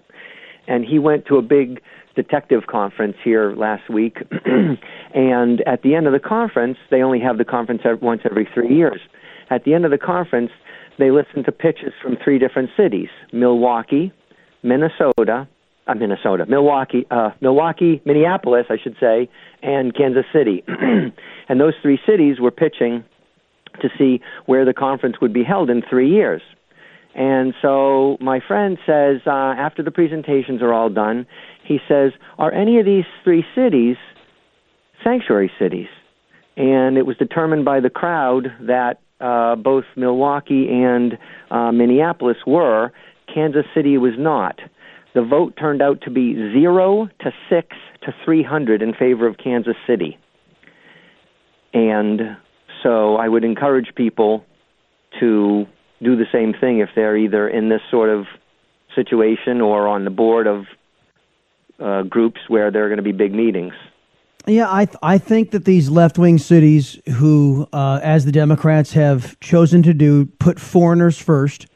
and 0.67 0.83
he 0.83 0.99
went 0.99 1.25
to 1.27 1.37
a 1.37 1.41
big 1.41 1.81
detective 2.13 2.67
conference 2.67 3.15
here 3.23 3.55
last 3.55 3.89
week. 3.89 4.17
and 5.15 5.61
at 5.65 5.83
the 5.83 5.95
end 5.95 6.05
of 6.07 6.11
the 6.11 6.19
conference, 6.19 6.77
they 6.89 7.01
only 7.01 7.21
have 7.21 7.37
the 7.37 7.45
conference 7.45 7.83
once 8.01 8.23
every 8.25 8.49
three 8.53 8.75
years. 8.75 8.99
At 9.49 9.63
the 9.63 9.73
end 9.73 9.85
of 9.85 9.91
the 9.91 9.97
conference, 9.97 10.51
they 11.01 11.11
listened 11.11 11.45
to 11.45 11.51
pitches 11.51 11.93
from 12.01 12.17
three 12.23 12.39
different 12.39 12.69
cities: 12.77 13.09
Milwaukee, 13.33 14.13
Minnesota, 14.63 15.47
uh, 15.87 15.95
Minnesota, 15.95 16.45
Milwaukee, 16.47 17.05
uh, 17.11 17.31
Milwaukee, 17.41 18.01
Minneapolis, 18.05 18.65
I 18.69 18.77
should 18.81 18.95
say, 18.99 19.29
and 19.61 19.95
Kansas 19.95 20.25
City. 20.33 20.63
and 21.49 21.59
those 21.59 21.73
three 21.81 21.99
cities 22.05 22.39
were 22.39 22.51
pitching 22.51 23.03
to 23.81 23.89
see 23.97 24.21
where 24.45 24.65
the 24.65 24.73
conference 24.73 25.17
would 25.21 25.33
be 25.33 25.43
held 25.43 25.69
in 25.69 25.81
three 25.89 26.09
years. 26.09 26.41
And 27.13 27.53
so 27.61 28.17
my 28.21 28.39
friend 28.47 28.77
says, 28.85 29.21
uh, 29.25 29.31
after 29.57 29.83
the 29.83 29.91
presentations 29.91 30.61
are 30.61 30.73
all 30.73 30.89
done, 30.89 31.25
he 31.65 31.79
says, 31.87 32.11
Are 32.37 32.53
any 32.53 32.79
of 32.79 32.85
these 32.85 33.05
three 33.23 33.43
cities 33.55 33.97
sanctuary 35.03 35.51
cities? 35.59 35.87
And 36.57 36.97
it 36.97 37.05
was 37.05 37.17
determined 37.17 37.65
by 37.65 37.79
the 37.79 37.89
crowd 37.89 38.47
that 38.61 39.01
uh, 39.21 39.55
both 39.55 39.85
Milwaukee 39.95 40.67
and 40.69 41.17
uh, 41.49 41.71
Minneapolis 41.71 42.37
were. 42.45 42.91
Kansas 43.33 43.65
City 43.73 43.97
was 43.97 44.13
not. 44.17 44.59
The 45.13 45.21
vote 45.21 45.55
turned 45.57 45.81
out 45.81 46.01
to 46.01 46.09
be 46.09 46.33
zero 46.53 47.09
to 47.19 47.31
six 47.49 47.75
to 48.03 48.13
300 48.25 48.81
in 48.81 48.93
favor 48.93 49.27
of 49.27 49.37
Kansas 49.37 49.75
City. 49.85 50.17
And 51.73 52.37
so 52.83 53.15
I 53.15 53.27
would 53.27 53.43
encourage 53.43 53.93
people 53.95 54.45
to 55.19 55.65
do 56.01 56.15
the 56.15 56.25
same 56.31 56.53
thing 56.53 56.79
if 56.79 56.89
they're 56.95 57.17
either 57.17 57.47
in 57.47 57.69
this 57.69 57.81
sort 57.89 58.09
of 58.09 58.25
situation 58.95 59.61
or 59.61 59.87
on 59.87 60.03
the 60.03 60.09
board 60.09 60.47
of 60.47 60.65
uh, 61.79 62.03
groups 62.03 62.39
where 62.47 62.71
there 62.71 62.85
are 62.85 62.89
going 62.89 62.97
to 62.97 63.03
be 63.03 63.11
big 63.11 63.33
meetings. 63.33 63.73
Yeah, 64.47 64.67
I 64.69 64.85
th- 64.85 64.97
I 65.03 65.17
think 65.17 65.51
that 65.51 65.65
these 65.65 65.89
left 65.89 66.17
wing 66.17 66.37
cities 66.37 66.99
who, 67.15 67.67
uh, 67.71 67.99
as 68.01 68.25
the 68.25 68.31
Democrats 68.31 68.93
have 68.93 69.39
chosen 69.39 69.83
to 69.83 69.93
do, 69.93 70.25
put 70.39 70.59
foreigners 70.59 71.17
first, 71.17 71.67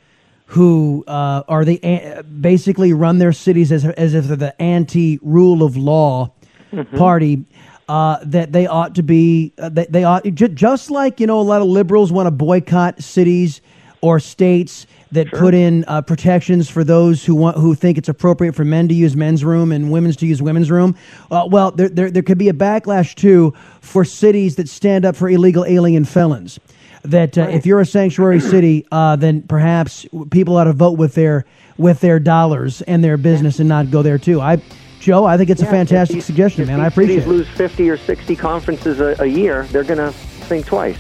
who 0.48 1.04
uh, 1.08 1.44
are 1.48 1.64
the 1.64 2.24
basically 2.42 2.94
run 2.94 3.20
their 3.20 3.34
cities 3.34 3.72
as 3.72 3.86
as 3.86 4.14
if 4.14 4.26
they're 4.26 4.36
the 4.36 4.62
anti 4.62 5.20
rule 5.22 5.64
of 5.64 5.78
law 5.78 6.32
mm-hmm. 6.72 6.98
party. 6.98 7.46
Uh, 7.88 8.18
that 8.24 8.52
they 8.52 8.66
ought 8.66 8.96
to 8.96 9.04
be, 9.04 9.54
uh, 9.60 9.70
they, 9.70 9.86
they 9.86 10.04
ought 10.04 10.24
j- 10.24 10.48
just 10.48 10.90
like 10.90 11.20
you 11.20 11.28
know 11.28 11.40
a 11.40 11.44
lot 11.44 11.62
of 11.62 11.68
liberals 11.68 12.12
want 12.12 12.26
to 12.26 12.32
boycott 12.32 13.00
cities 13.04 13.62
or 14.02 14.20
states 14.20 14.88
that 15.16 15.30
sure. 15.30 15.40
put 15.40 15.54
in 15.54 15.84
uh, 15.88 16.02
protections 16.02 16.70
for 16.70 16.84
those 16.84 17.26
who 17.26 17.36
want 17.36 17.58
who 17.58 17.74
think 17.74 17.98
it's 17.98 18.10
appropriate 18.10 18.54
for 18.54 18.64
men 18.64 18.88
to 18.88 18.94
use 18.94 19.16
men's 19.16 19.44
room 19.44 19.72
and 19.72 19.92
women's 19.92 20.16
to 20.18 20.28
use 20.28 20.42
women's 20.42 20.70
room. 20.70 20.96
Uh, 21.32 21.48
well, 21.50 21.72
there, 21.72 21.90
there 21.90 22.12
there 22.12 22.24
could 22.24 22.38
be 22.38 22.50
a 22.50 22.54
backlash 22.54 23.16
too 23.16 23.54
for 23.82 24.06
cities 24.06 24.56
that 24.58 24.70
stand 24.70 25.06
up 25.06 25.16
for 25.16 25.28
illegal 25.30 25.66
alien 25.66 26.06
felons. 26.06 26.60
That 27.04 27.38
uh, 27.38 27.42
right. 27.42 27.56
if 27.56 27.66
you're 27.66 27.82
a 27.82 27.86
sanctuary 27.86 28.40
city, 28.40 28.86
uh, 28.92 29.16
then 29.16 29.42
perhaps 29.44 30.06
people 30.32 30.58
ought 30.58 30.66
to 30.66 30.74
vote 30.74 30.98
with 30.98 31.16
their 31.16 31.46
with 31.78 32.02
their 32.02 32.20
dollars 32.20 32.82
and 32.84 33.04
their 33.04 33.18
business 33.18 33.60
and 33.60 33.68
not 33.68 33.92
go 33.92 34.02
there 34.02 34.18
too. 34.18 34.40
I. 34.42 34.62
Joe, 34.98 35.24
I 35.24 35.38
think 35.38 35.52
it's 35.52 35.62
yeah, 35.62 35.68
a 35.68 35.72
fantastic 35.72 36.16
these, 36.16 36.26
suggestion, 36.26 36.66
man. 36.66 36.82
I 36.82 36.88
appreciate 36.88 37.18
it. 37.18 37.22
If 37.24 37.28
lose 37.28 37.48
50 37.50 37.92
or 37.92 37.98
60 37.98 38.36
conferences 38.38 39.00
a, 39.00 39.16
a 39.20 39.28
year, 39.28 39.66
they're 39.66 39.84
going 39.84 40.00
to 40.00 40.12
think 40.48 40.66
twice. 40.66 40.98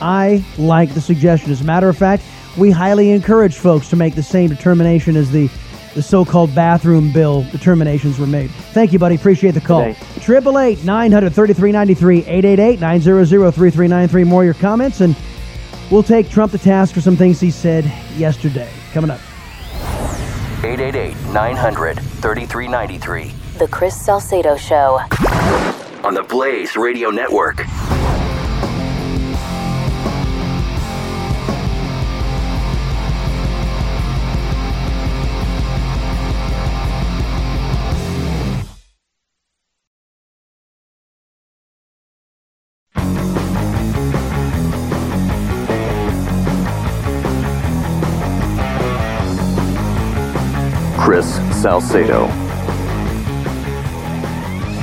I 0.00 0.44
like 0.58 0.92
the 0.94 1.00
suggestion. 1.00 1.52
As 1.52 1.60
a 1.60 1.64
matter 1.64 1.88
of 1.88 1.96
fact, 1.96 2.24
we 2.56 2.70
highly 2.70 3.10
encourage 3.10 3.56
folks 3.56 3.88
to 3.90 3.96
make 3.96 4.14
the 4.14 4.22
same 4.22 4.50
determination 4.50 5.16
as 5.16 5.30
the, 5.30 5.48
the 5.94 6.02
so-called 6.02 6.54
bathroom 6.54 7.12
bill 7.12 7.44
determinations 7.50 8.18
were 8.18 8.26
made. 8.26 8.50
Thank 8.50 8.92
you, 8.92 8.98
buddy. 8.98 9.14
Appreciate 9.14 9.52
the 9.52 9.60
call. 9.60 9.94
Triple 10.20 10.58
eight 10.58 10.84
nine 10.84 11.12
hundred 11.12 11.32
thirty 11.32 11.52
three 11.52 11.72
ninety 11.72 11.94
three 11.94 12.24
eight 12.26 12.44
eight 12.44 12.58
eight 12.58 12.80
nine 12.80 13.00
zero 13.00 13.24
zero 13.24 13.50
three 13.50 13.70
three 13.70 13.88
nine 13.88 14.08
three. 14.08 14.24
More 14.24 14.44
your 14.44 14.54
comments, 14.54 15.00
and 15.00 15.16
we'll 15.90 16.02
take 16.02 16.28
Trump 16.28 16.52
to 16.52 16.58
task 16.58 16.94
for 16.94 17.00
some 17.00 17.16
things 17.16 17.40
he 17.40 17.50
said 17.50 17.84
yesterday. 18.16 18.70
Coming 18.92 19.10
up. 19.10 19.20
888 20.64 21.16
900 21.32 21.96
3393. 21.98 23.32
The 23.58 23.66
Chris 23.66 24.00
Salcedo 24.00 24.56
Show. 24.56 25.00
On 26.04 26.14
the 26.14 26.22
Blaze 26.22 26.76
Radio 26.76 27.10
Network. 27.10 27.64
Chris 51.12 51.34
Salcedo. 51.60 52.26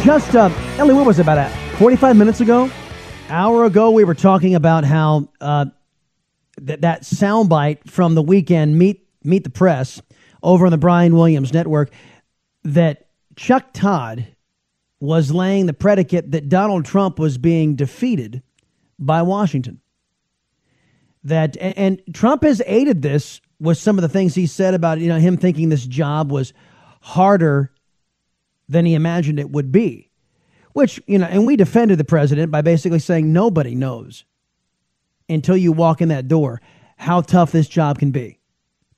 Just, 0.04 0.36
uh, 0.36 0.52
Ellie, 0.78 0.94
what 0.94 1.08
was 1.08 1.18
it, 1.18 1.24
about 1.24 1.52
45 1.80 2.16
minutes 2.16 2.40
ago? 2.40 2.70
Hour 3.30 3.66
ago, 3.66 3.90
we 3.90 4.04
were 4.04 4.14
talking 4.14 4.54
about 4.54 4.84
how 4.84 5.30
uh, 5.42 5.66
th- 6.64 6.82
that 6.82 7.02
soundbite 7.02 7.90
from 7.90 8.14
the 8.14 8.22
weekend, 8.22 8.78
Meet, 8.78 9.08
Meet 9.24 9.44
the 9.44 9.50
Press, 9.50 10.04
over 10.44 10.68
on 10.68 10.72
the 10.72 10.78
Brian 10.78 11.16
Williams 11.16 11.52
Network, 11.52 11.90
that 12.64 13.08
Chuck 13.36 13.74
Todd 13.74 14.28
was 15.00 15.32
laying 15.32 15.66
the 15.66 15.74
predicate 15.74 16.30
that 16.30 16.48
Donald 16.48 16.86
Trump 16.86 17.18
was 17.18 17.40
being 17.40 17.76
defeated 17.76 18.44
by 19.00 19.24
Washington. 19.24 19.82
That 21.24 21.58
and 21.58 22.04
Trump 22.14 22.44
has 22.44 22.62
aided 22.68 23.02
this 23.02 23.42
was 23.60 23.80
some 23.80 23.98
of 23.98 24.02
the 24.02 24.10
things 24.10 24.36
he 24.36 24.48
said 24.48 24.74
about 24.74 25.00
you 25.00 25.08
know 25.08 25.20
him 25.20 25.38
thinking 25.38 25.70
this 25.70 25.86
job 25.86 26.32
was 26.32 26.54
harder 27.02 27.72
than 28.68 28.86
he 28.86 28.94
imagined 28.94 29.40
it 29.40 29.50
would 29.50 29.72
be. 29.72 30.10
Which, 30.74 31.02
you 31.08 31.18
know, 31.18 31.26
and 31.26 31.48
we 31.48 31.56
defended 31.56 31.98
the 31.98 32.06
president 32.06 32.52
by 32.52 32.62
basically 32.62 33.00
saying 33.00 33.34
nobody 33.34 33.74
knows 33.74 34.24
until 35.28 35.58
you 35.58 35.72
walk 35.72 36.02
in 36.02 36.10
that 36.10 36.28
door 36.28 36.62
how 36.96 37.22
tough 37.22 37.52
this 37.52 37.68
job 37.68 38.00
can 38.00 38.12
be. 38.12 38.40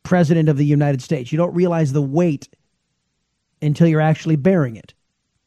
President 0.04 0.50
of 0.50 0.58
the 0.58 0.66
United 0.66 1.02
States. 1.02 1.32
You 1.32 1.38
don't 1.38 1.54
realize 1.54 1.94
the 1.94 2.02
weight 2.02 2.50
until 3.62 3.88
you're 3.88 4.02
actually 4.02 4.36
bearing 4.36 4.76
it. 4.76 4.94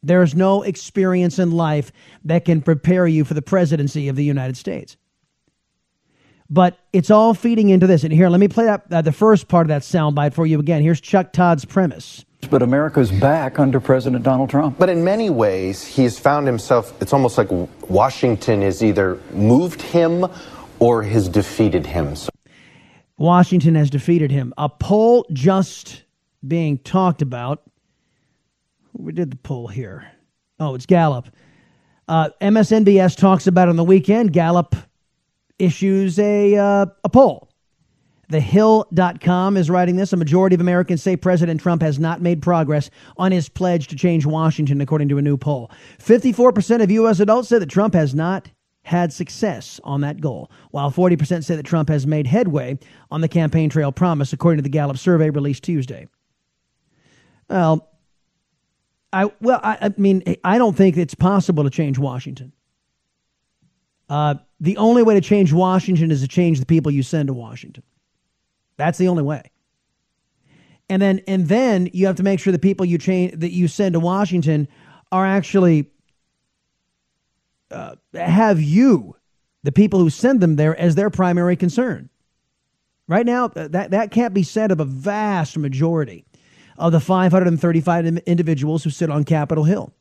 There's 0.03 0.35
no 0.35 0.63
experience 0.63 1.39
in 1.39 1.51
life 1.51 1.93
that 2.25 2.45
can 2.45 2.63
prepare 2.63 3.07
you 3.07 3.25
for 3.25 3.35
the 3.35 3.43
presidency 3.43 4.09
of 4.09 4.17
the 4.17 4.25
United 4.25 4.57
States. 4.57 4.97
But 6.51 6.79
it's 6.93 7.11
all 7.11 7.35
feeding 7.35 7.71
into 7.71 7.87
this. 7.87 8.05
And 8.05 8.13
here, 8.13 8.29
let 8.29 8.41
me 8.41 8.49
play 8.49 8.69
up 8.69 8.87
uh, 8.91 9.03
the 9.03 9.13
first 9.13 9.49
part 9.49 9.65
of 9.65 9.69
that 9.69 9.83
soundbite 9.83 10.35
for 10.35 10.47
you 10.47 10.61
again. 10.61 10.83
Here's 10.83 11.01
Chuck 11.01 11.33
Todd's 11.33 11.65
premise. 11.65 12.25
But 12.51 12.63
America's 12.63 13.11
back 13.11 13.59
under 13.59 13.81
President 13.81 14.23
Donald 14.23 14.51
Trump. 14.51 14.79
But 14.79 14.91
in 14.91 15.03
many 15.03 15.31
ways, 15.31 15.85
he's 15.85 16.19
found 16.19 16.47
himself, 16.47 17.01
it's 17.01 17.15
almost 17.15 17.39
like 17.39 17.49
Washington 17.89 18.61
has 18.61 18.85
either 18.85 19.19
moved 19.33 19.81
him 19.81 20.27
or 20.79 21.03
has 21.03 21.29
defeated 21.29 21.87
him. 21.87 22.15
So. 22.15 22.29
Washington 23.17 23.75
has 23.77 23.89
defeated 23.89 24.31
him. 24.31 24.53
A 24.59 24.69
poll 24.69 25.27
just 25.33 26.03
being 26.47 26.79
talked 26.79 27.23
about. 27.23 27.63
We 28.93 29.13
did 29.13 29.31
the 29.31 29.37
poll 29.37 29.69
here. 29.69 30.11
Oh, 30.61 30.75
it's 30.75 30.87
Gallup. 30.87 31.29
Uh, 32.07 32.29
MSNBS 32.41 33.17
talks 33.17 33.47
about 33.47 33.69
on 33.69 33.77
the 33.77 33.85
weekend. 33.85 34.33
Gallup 34.33 34.77
issues 35.59 36.19
a, 36.19 36.57
uh, 36.57 36.87
a 37.05 37.09
poll. 37.09 37.49
TheHill.com 38.31 39.57
is 39.57 39.71
writing 39.71 39.97
this. 39.97 40.13
A 40.13 40.17
majority 40.17 40.55
of 40.55 40.61
Americans 40.61 41.03
say 41.03 41.17
President 41.17 41.61
Trump 41.61 41.83
has 41.83 41.99
not 41.99 42.23
made 42.23 42.43
progress 42.43 42.91
on 43.17 43.33
his 43.33 43.49
pledge 43.49 43.89
to 43.89 43.97
change 43.97 44.27
Washington, 44.27 44.81
according 44.81 45.09
to 45.11 45.19
a 45.19 45.23
new 45.23 45.37
poll. 45.37 45.71
54% 45.99 46.83
of 46.83 46.91
U.S. 46.91 47.21
adults 47.21 47.49
say 47.49 47.59
that 47.59 47.69
Trump 47.69 47.95
has 47.95 48.15
not 48.15 48.51
had 48.83 49.13
success 49.13 49.81
on 49.85 50.03
that 50.03 50.21
goal, 50.21 50.51
while 50.71 50.91
40% 50.91 51.45
say 51.45 51.57
that 51.57 51.65
Trump 51.65 51.89
has 51.89 52.07
made 52.07 52.27
headway 52.27 52.79
on 53.11 53.21
the 53.21 53.29
campaign 53.29 53.71
trail 53.71 53.93
promise, 53.93 54.33
according 54.33 54.59
to 54.59 54.63
the 54.63 54.69
Gallup 54.69 54.99
survey 54.99 55.31
released 55.31 55.65
Tuesday. 55.65 56.07
Well, 57.49 57.89
I 59.13 59.31
well, 59.41 59.61
I, 59.63 59.79
I 59.81 59.95
mean, 59.97 60.23
I 60.43 60.59
don't 60.59 60.77
think 60.77 60.97
it's 60.97 61.15
possible 61.15 61.65
to 61.65 61.71
change 61.71 61.99
Washington. 61.99 62.53
Uh, 64.09 64.35
the 64.61 64.77
only 64.77 65.03
way 65.03 65.15
to 65.15 65.21
change 65.21 65.53
Washington 65.53 66.11
is 66.11 66.21
to 66.21 66.29
change 66.29 66.61
the 66.61 66.67
people 66.67 66.93
you 66.93 67.03
send 67.03 67.29
to 67.29 67.35
Washington. 67.35 67.83
That's 68.77 68.99
the 68.99 69.09
only 69.09 69.23
way. 69.23 69.51
And 70.89 71.01
then 71.01 71.21
and 71.27 71.49
then 71.49 71.89
you 71.93 72.07
have 72.07 72.17
to 72.17 72.23
make 72.23 72.41
sure 72.41 72.53
the 72.53 72.59
people 72.59 72.85
you 72.85 72.99
change 72.99 73.39
that 73.41 73.53
you 73.53 73.69
send 73.69 73.95
to 73.95 74.01
Washington 74.01 74.69
are 75.11 75.25
actually 75.25 75.91
uh, 77.71 77.97
have 78.13 78.61
you, 78.61 79.17
the 79.63 79.73
people 79.73 79.99
who 79.99 80.11
send 80.11 80.41
them 80.41 80.57
there, 80.57 80.79
as 80.79 80.95
their 80.95 81.11
primary 81.11 81.57
concern. 81.57 82.11
Right 83.09 83.25
now, 83.25 83.47
uh, 83.47 83.69
that 83.69 83.91
that 83.91 84.11
can't 84.11 84.35
be 84.35 84.43
said 84.43 84.71
of 84.71 84.81
a 84.81 84.85
vast 84.85 85.57
majority 85.57 86.27
of 86.77 86.93
the 86.93 87.01
535 87.01 88.07
individuals 88.27 88.85
who 88.85 88.91
sit 88.91 89.11
on 89.11 89.25
Capitol 89.25 89.65
Hill. 89.65 89.93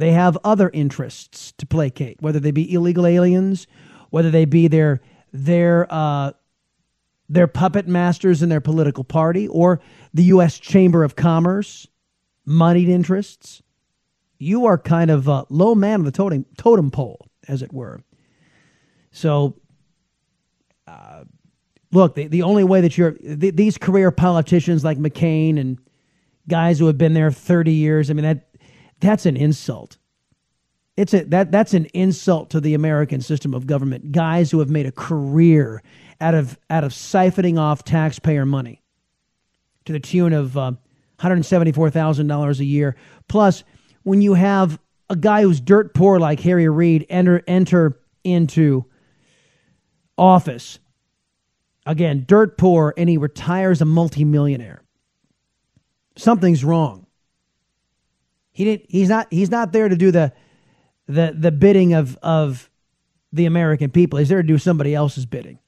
They 0.00 0.12
have 0.12 0.38
other 0.44 0.70
interests 0.70 1.52
to 1.58 1.66
placate, 1.66 2.22
whether 2.22 2.40
they 2.40 2.52
be 2.52 2.72
illegal 2.72 3.06
aliens, 3.06 3.66
whether 4.08 4.30
they 4.30 4.46
be 4.46 4.66
their 4.66 5.02
their 5.30 5.86
uh, 5.92 6.32
their 7.28 7.46
puppet 7.46 7.86
masters 7.86 8.42
in 8.42 8.48
their 8.48 8.62
political 8.62 9.04
party, 9.04 9.46
or 9.46 9.78
the 10.14 10.22
U.S. 10.24 10.58
Chamber 10.58 11.04
of 11.04 11.16
Commerce, 11.16 11.86
moneyed 12.46 12.88
interests. 12.88 13.60
You 14.38 14.64
are 14.64 14.78
kind 14.78 15.10
of 15.10 15.28
a 15.28 15.44
low 15.50 15.74
man 15.74 16.00
of 16.00 16.06
the 16.06 16.12
totem 16.12 16.46
totem 16.56 16.90
pole, 16.90 17.28
as 17.46 17.60
it 17.60 17.70
were. 17.70 18.00
So, 19.12 19.56
uh, 20.86 21.24
look, 21.92 22.14
the, 22.14 22.26
the 22.26 22.44
only 22.44 22.64
way 22.64 22.80
that 22.80 22.96
you're 22.96 23.18
the, 23.22 23.50
these 23.50 23.76
career 23.76 24.10
politicians 24.10 24.82
like 24.82 24.96
McCain 24.96 25.60
and 25.60 25.78
guys 26.48 26.78
who 26.78 26.86
have 26.86 26.96
been 26.96 27.12
there 27.12 27.30
30 27.30 27.72
years, 27.72 28.08
I 28.08 28.14
mean 28.14 28.24
that 28.24 28.46
that's 29.00 29.26
an 29.26 29.36
insult. 29.36 29.98
It's 30.96 31.14
a 31.14 31.24
that 31.24 31.50
that's 31.50 31.74
an 31.74 31.86
insult 31.86 32.50
to 32.50 32.60
the 32.60 32.74
American 32.74 33.20
system 33.20 33.54
of 33.54 33.66
government. 33.66 34.12
Guys 34.12 34.50
who 34.50 34.58
have 34.58 34.70
made 34.70 34.86
a 34.86 34.92
career 34.92 35.82
out 36.20 36.34
of 36.34 36.58
out 36.68 36.84
of 36.84 36.92
siphoning 36.92 37.58
off 37.58 37.84
taxpayer 37.84 38.44
money 38.44 38.82
to 39.86 39.92
the 39.92 40.00
tune 40.00 40.32
of 40.32 40.56
uh, 40.56 40.72
$174,000 41.18 42.60
a 42.60 42.64
year. 42.64 42.96
Plus, 43.28 43.64
when 44.02 44.20
you 44.20 44.34
have 44.34 44.78
a 45.08 45.16
guy 45.16 45.42
who's 45.42 45.60
dirt 45.60 45.94
poor 45.94 46.18
like 46.18 46.40
Harry 46.40 46.68
Reid 46.68 47.06
enter 47.08 47.42
enter 47.46 48.00
into 48.24 48.84
office. 50.16 50.78
Again, 51.86 52.24
dirt 52.28 52.58
poor, 52.58 52.94
and 52.96 53.08
he 53.08 53.16
retires 53.16 53.80
a 53.80 53.84
multimillionaire. 53.84 54.82
Something's 56.16 56.62
wrong. 56.62 56.99
He 58.52 58.64
didn't. 58.64 58.86
He's 58.90 59.08
not. 59.08 59.26
He's 59.30 59.50
not 59.50 59.72
there 59.72 59.88
to 59.88 59.96
do 59.96 60.10
the 60.10 60.32
the 61.06 61.34
the 61.36 61.50
bidding 61.50 61.94
of 61.94 62.16
of 62.22 62.70
the 63.32 63.46
American 63.46 63.90
people. 63.90 64.18
He's 64.18 64.28
there 64.28 64.42
to 64.42 64.48
do 64.48 64.58
somebody 64.58 64.94
else's 64.94 65.26
bidding, 65.26 65.58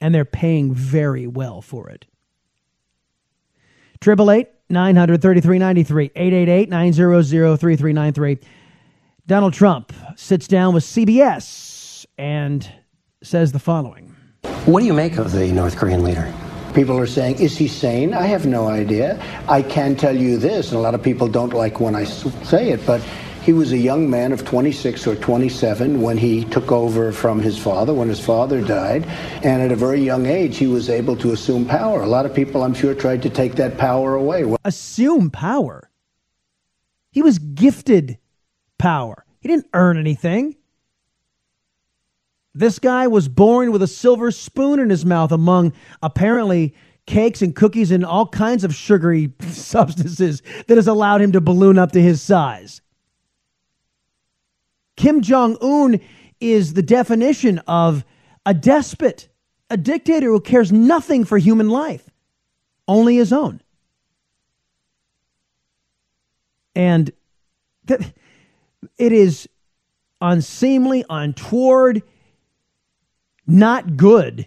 and 0.00 0.14
they're 0.14 0.24
paying 0.24 0.74
very 0.74 1.26
well 1.26 1.62
for 1.62 1.88
it. 1.88 2.06
Triple 4.00 4.30
eight 4.30 4.48
nine 4.68 4.96
hundred 4.96 5.22
thirty 5.22 5.40
three 5.40 5.58
ninety 5.58 5.82
three 5.82 6.10
eight 6.16 6.32
eight 6.32 6.48
eight 6.48 6.68
nine 6.68 6.92
zero 6.92 7.22
zero 7.22 7.56
three 7.56 7.76
three 7.76 7.92
nine 7.92 8.12
three. 8.12 8.38
Donald 9.26 9.52
Trump 9.52 9.92
sits 10.16 10.48
down 10.48 10.74
with 10.74 10.82
CBS 10.82 12.04
and 12.18 12.70
says 13.22 13.52
the 13.52 13.58
following. 13.58 14.14
What 14.64 14.80
do 14.80 14.86
you 14.86 14.94
make 14.94 15.18
of 15.18 15.32
the 15.32 15.52
North 15.52 15.76
Korean 15.76 16.02
leader? 16.02 16.32
People 16.74 16.98
are 16.98 17.06
saying, 17.06 17.40
is 17.40 17.56
he 17.56 17.66
sane? 17.66 18.14
I 18.14 18.26
have 18.26 18.46
no 18.46 18.68
idea. 18.68 19.20
I 19.48 19.62
can 19.62 19.96
tell 19.96 20.16
you 20.16 20.38
this, 20.38 20.70
and 20.70 20.78
a 20.78 20.80
lot 20.80 20.94
of 20.94 21.02
people 21.02 21.28
don't 21.28 21.52
like 21.52 21.80
when 21.80 21.96
I 21.96 22.04
say 22.04 22.70
it, 22.70 22.86
but 22.86 23.02
he 23.42 23.52
was 23.52 23.72
a 23.72 23.78
young 23.78 24.08
man 24.08 24.32
of 24.32 24.44
26 24.44 25.06
or 25.06 25.16
27 25.16 26.00
when 26.00 26.18
he 26.18 26.44
took 26.44 26.70
over 26.70 27.10
from 27.10 27.40
his 27.40 27.58
father, 27.58 27.92
when 27.92 28.08
his 28.08 28.20
father 28.20 28.60
died. 28.60 29.06
And 29.42 29.62
at 29.62 29.72
a 29.72 29.76
very 29.76 30.00
young 30.00 30.26
age, 30.26 30.58
he 30.58 30.66
was 30.66 30.90
able 30.90 31.16
to 31.16 31.32
assume 31.32 31.64
power. 31.64 32.02
A 32.02 32.06
lot 32.06 32.26
of 32.26 32.34
people, 32.34 32.62
I'm 32.62 32.74
sure, 32.74 32.94
tried 32.94 33.22
to 33.22 33.30
take 33.30 33.54
that 33.56 33.78
power 33.78 34.14
away. 34.14 34.44
Assume 34.64 35.30
power? 35.30 35.90
He 37.10 37.22
was 37.22 37.38
gifted 37.38 38.18
power. 38.78 39.24
He 39.40 39.48
didn't 39.48 39.66
earn 39.72 39.96
anything. 39.96 40.54
This 42.60 42.78
guy 42.78 43.06
was 43.06 43.26
born 43.26 43.72
with 43.72 43.80
a 43.80 43.86
silver 43.86 44.30
spoon 44.30 44.80
in 44.80 44.90
his 44.90 45.06
mouth 45.06 45.32
among 45.32 45.72
apparently 46.02 46.74
cakes 47.06 47.40
and 47.40 47.56
cookies 47.56 47.90
and 47.90 48.04
all 48.04 48.26
kinds 48.26 48.64
of 48.64 48.74
sugary 48.74 49.32
substances 49.48 50.42
that 50.66 50.76
has 50.76 50.86
allowed 50.86 51.22
him 51.22 51.32
to 51.32 51.40
balloon 51.40 51.78
up 51.78 51.92
to 51.92 52.02
his 52.02 52.20
size. 52.20 52.82
Kim 54.94 55.22
Jong 55.22 55.56
un 55.62 56.00
is 56.38 56.74
the 56.74 56.82
definition 56.82 57.60
of 57.60 58.04
a 58.44 58.52
despot, 58.52 59.30
a 59.70 59.78
dictator 59.78 60.26
who 60.26 60.38
cares 60.38 60.70
nothing 60.70 61.24
for 61.24 61.38
human 61.38 61.70
life, 61.70 62.10
only 62.86 63.16
his 63.16 63.32
own. 63.32 63.62
And 66.74 67.10
that, 67.86 68.12
it 68.98 69.12
is 69.12 69.48
unseemly, 70.20 71.06
untoward 71.08 72.02
not 73.50 73.96
good 73.96 74.46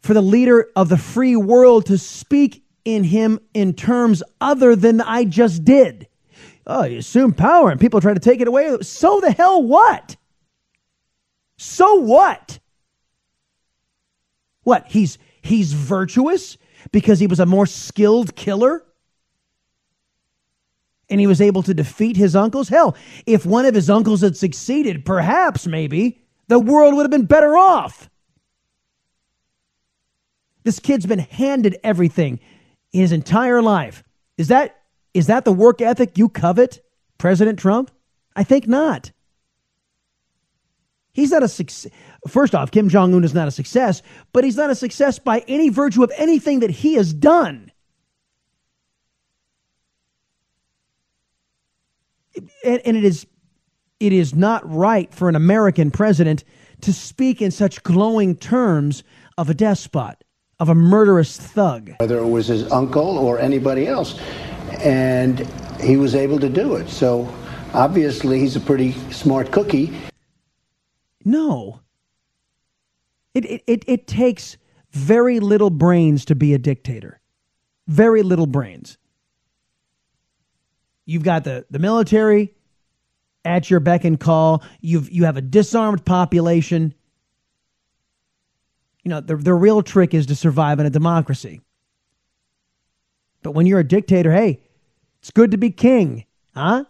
for 0.00 0.14
the 0.14 0.22
leader 0.22 0.70
of 0.76 0.88
the 0.88 0.96
free 0.96 1.36
world 1.36 1.86
to 1.86 1.98
speak 1.98 2.64
in 2.84 3.04
him 3.04 3.38
in 3.54 3.74
terms 3.74 4.22
other 4.40 4.76
than 4.76 5.00
I 5.00 5.24
just 5.24 5.64
did. 5.64 6.08
Oh, 6.66 6.84
you 6.84 6.98
assume 6.98 7.32
power 7.32 7.70
and 7.70 7.80
people 7.80 8.00
try 8.00 8.14
to 8.14 8.20
take 8.20 8.40
it 8.40 8.48
away. 8.48 8.78
So 8.82 9.20
the 9.20 9.32
hell 9.32 9.62
what? 9.62 10.16
So 11.56 11.96
what? 11.96 12.58
What? 14.62 14.86
He's 14.86 15.18
he's 15.42 15.72
virtuous 15.72 16.58
because 16.92 17.18
he 17.18 17.26
was 17.26 17.40
a 17.40 17.46
more 17.46 17.66
skilled 17.66 18.36
killer? 18.36 18.84
And 21.10 21.20
he 21.20 21.26
was 21.26 21.40
able 21.40 21.62
to 21.62 21.72
defeat 21.72 22.18
his 22.18 22.36
uncles? 22.36 22.68
Hell, 22.68 22.94
if 23.24 23.46
one 23.46 23.64
of 23.64 23.74
his 23.74 23.88
uncles 23.88 24.20
had 24.20 24.36
succeeded, 24.36 25.06
perhaps 25.06 25.66
maybe 25.66 26.22
the 26.48 26.58
world 26.58 26.94
would 26.94 27.02
have 27.02 27.10
been 27.10 27.26
better 27.26 27.56
off. 27.56 28.10
This 30.64 30.80
kid's 30.80 31.06
been 31.06 31.18
handed 31.18 31.78
everything 31.84 32.40
in 32.92 33.00
his 33.00 33.12
entire 33.12 33.62
life. 33.62 34.02
Is 34.36 34.48
that 34.48 34.74
is 35.14 35.28
that 35.28 35.44
the 35.44 35.52
work 35.52 35.80
ethic 35.80 36.18
you 36.18 36.28
covet, 36.28 36.80
President 37.16 37.58
Trump? 37.58 37.90
I 38.36 38.44
think 38.44 38.68
not. 38.68 39.10
He's 41.12 41.32
not 41.32 41.42
a 41.42 41.48
success. 41.48 41.90
First 42.28 42.54
off, 42.54 42.70
Kim 42.70 42.88
Jong 42.88 43.14
un 43.14 43.24
is 43.24 43.34
not 43.34 43.48
a 43.48 43.50
success, 43.50 44.02
but 44.32 44.44
he's 44.44 44.56
not 44.56 44.70
a 44.70 44.74
success 44.74 45.18
by 45.18 45.42
any 45.48 45.68
virtue 45.68 46.04
of 46.04 46.12
anything 46.16 46.60
that 46.60 46.70
he 46.70 46.94
has 46.94 47.12
done. 47.12 47.72
And, 52.64 52.80
and 52.84 52.96
it 52.96 53.04
is 53.04 53.26
it 54.00 54.12
is 54.12 54.34
not 54.34 54.68
right 54.70 55.12
for 55.12 55.28
an 55.28 55.36
American 55.36 55.90
president 55.90 56.44
to 56.82 56.92
speak 56.92 57.42
in 57.42 57.50
such 57.50 57.82
glowing 57.82 58.36
terms 58.36 59.02
of 59.36 59.50
a 59.50 59.54
despot, 59.54 60.22
of 60.60 60.68
a 60.68 60.74
murderous 60.74 61.36
thug. 61.36 61.92
Whether 61.98 62.18
it 62.18 62.28
was 62.28 62.46
his 62.46 62.70
uncle 62.70 63.18
or 63.18 63.38
anybody 63.38 63.86
else. 63.86 64.18
And 64.80 65.48
he 65.80 65.96
was 65.96 66.14
able 66.14 66.38
to 66.40 66.48
do 66.48 66.76
it. 66.76 66.88
So 66.88 67.32
obviously, 67.74 68.38
he's 68.40 68.56
a 68.56 68.60
pretty 68.60 68.92
smart 69.10 69.50
cookie. 69.50 69.92
No. 71.24 71.80
It, 73.34 73.44
it, 73.44 73.62
it, 73.66 73.84
it 73.86 74.06
takes 74.06 74.56
very 74.92 75.40
little 75.40 75.70
brains 75.70 76.24
to 76.26 76.34
be 76.34 76.54
a 76.54 76.58
dictator. 76.58 77.20
Very 77.86 78.22
little 78.22 78.46
brains. 78.46 78.98
You've 81.06 81.22
got 81.22 81.44
the, 81.44 81.64
the 81.70 81.78
military, 81.78 82.54
at 83.48 83.70
your 83.70 83.80
beck 83.80 84.04
and 84.04 84.20
call. 84.20 84.62
You've 84.80 85.10
you 85.10 85.24
have 85.24 85.36
a 85.36 85.42
disarmed 85.42 86.04
population. 86.04 86.94
You 89.02 89.10
know, 89.10 89.20
the 89.20 89.36
the 89.36 89.54
real 89.54 89.82
trick 89.82 90.14
is 90.14 90.26
to 90.26 90.36
survive 90.36 90.78
in 90.78 90.86
a 90.86 90.90
democracy. 90.90 91.62
But 93.42 93.52
when 93.52 93.66
you're 93.66 93.80
a 93.80 93.88
dictator, 93.88 94.32
hey, 94.32 94.60
it's 95.20 95.30
good 95.30 95.52
to 95.52 95.56
be 95.56 95.70
king, 95.70 96.26
huh? 96.54 96.84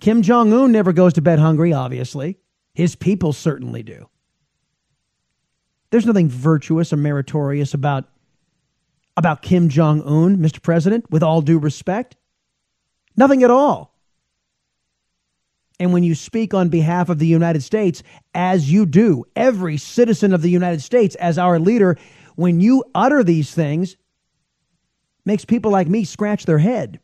Kim 0.00 0.22
Jong 0.22 0.52
Un 0.52 0.72
never 0.72 0.92
goes 0.92 1.14
to 1.14 1.22
bed 1.22 1.38
hungry, 1.38 1.72
obviously. 1.72 2.38
His 2.74 2.96
people 2.96 3.32
certainly 3.32 3.82
do. 3.82 4.08
There's 5.90 6.06
nothing 6.06 6.28
virtuous 6.28 6.92
or 6.92 6.96
meritorious 6.96 7.72
about 7.72 8.04
about 9.16 9.42
Kim 9.42 9.68
Jong 9.68 10.02
Un, 10.02 10.38
Mr. 10.38 10.60
President, 10.60 11.08
with 11.08 11.22
all 11.22 11.40
due 11.40 11.58
respect. 11.58 12.16
Nothing 13.16 13.44
at 13.44 13.50
all. 13.50 13.93
And 15.80 15.92
when 15.92 16.04
you 16.04 16.14
speak 16.14 16.54
on 16.54 16.68
behalf 16.68 17.08
of 17.08 17.18
the 17.18 17.26
United 17.26 17.62
States, 17.62 18.02
as 18.32 18.70
you 18.70 18.86
do, 18.86 19.24
every 19.34 19.76
citizen 19.76 20.32
of 20.32 20.42
the 20.42 20.50
United 20.50 20.82
States 20.82 21.16
as 21.16 21.36
our 21.36 21.58
leader, 21.58 21.96
when 22.36 22.60
you 22.60 22.84
utter 22.94 23.24
these 23.24 23.52
things, 23.52 23.96
makes 25.24 25.44
people 25.44 25.70
like 25.70 25.88
me 25.88 26.04
scratch 26.04 26.46
their 26.46 26.58
head. 26.58 27.00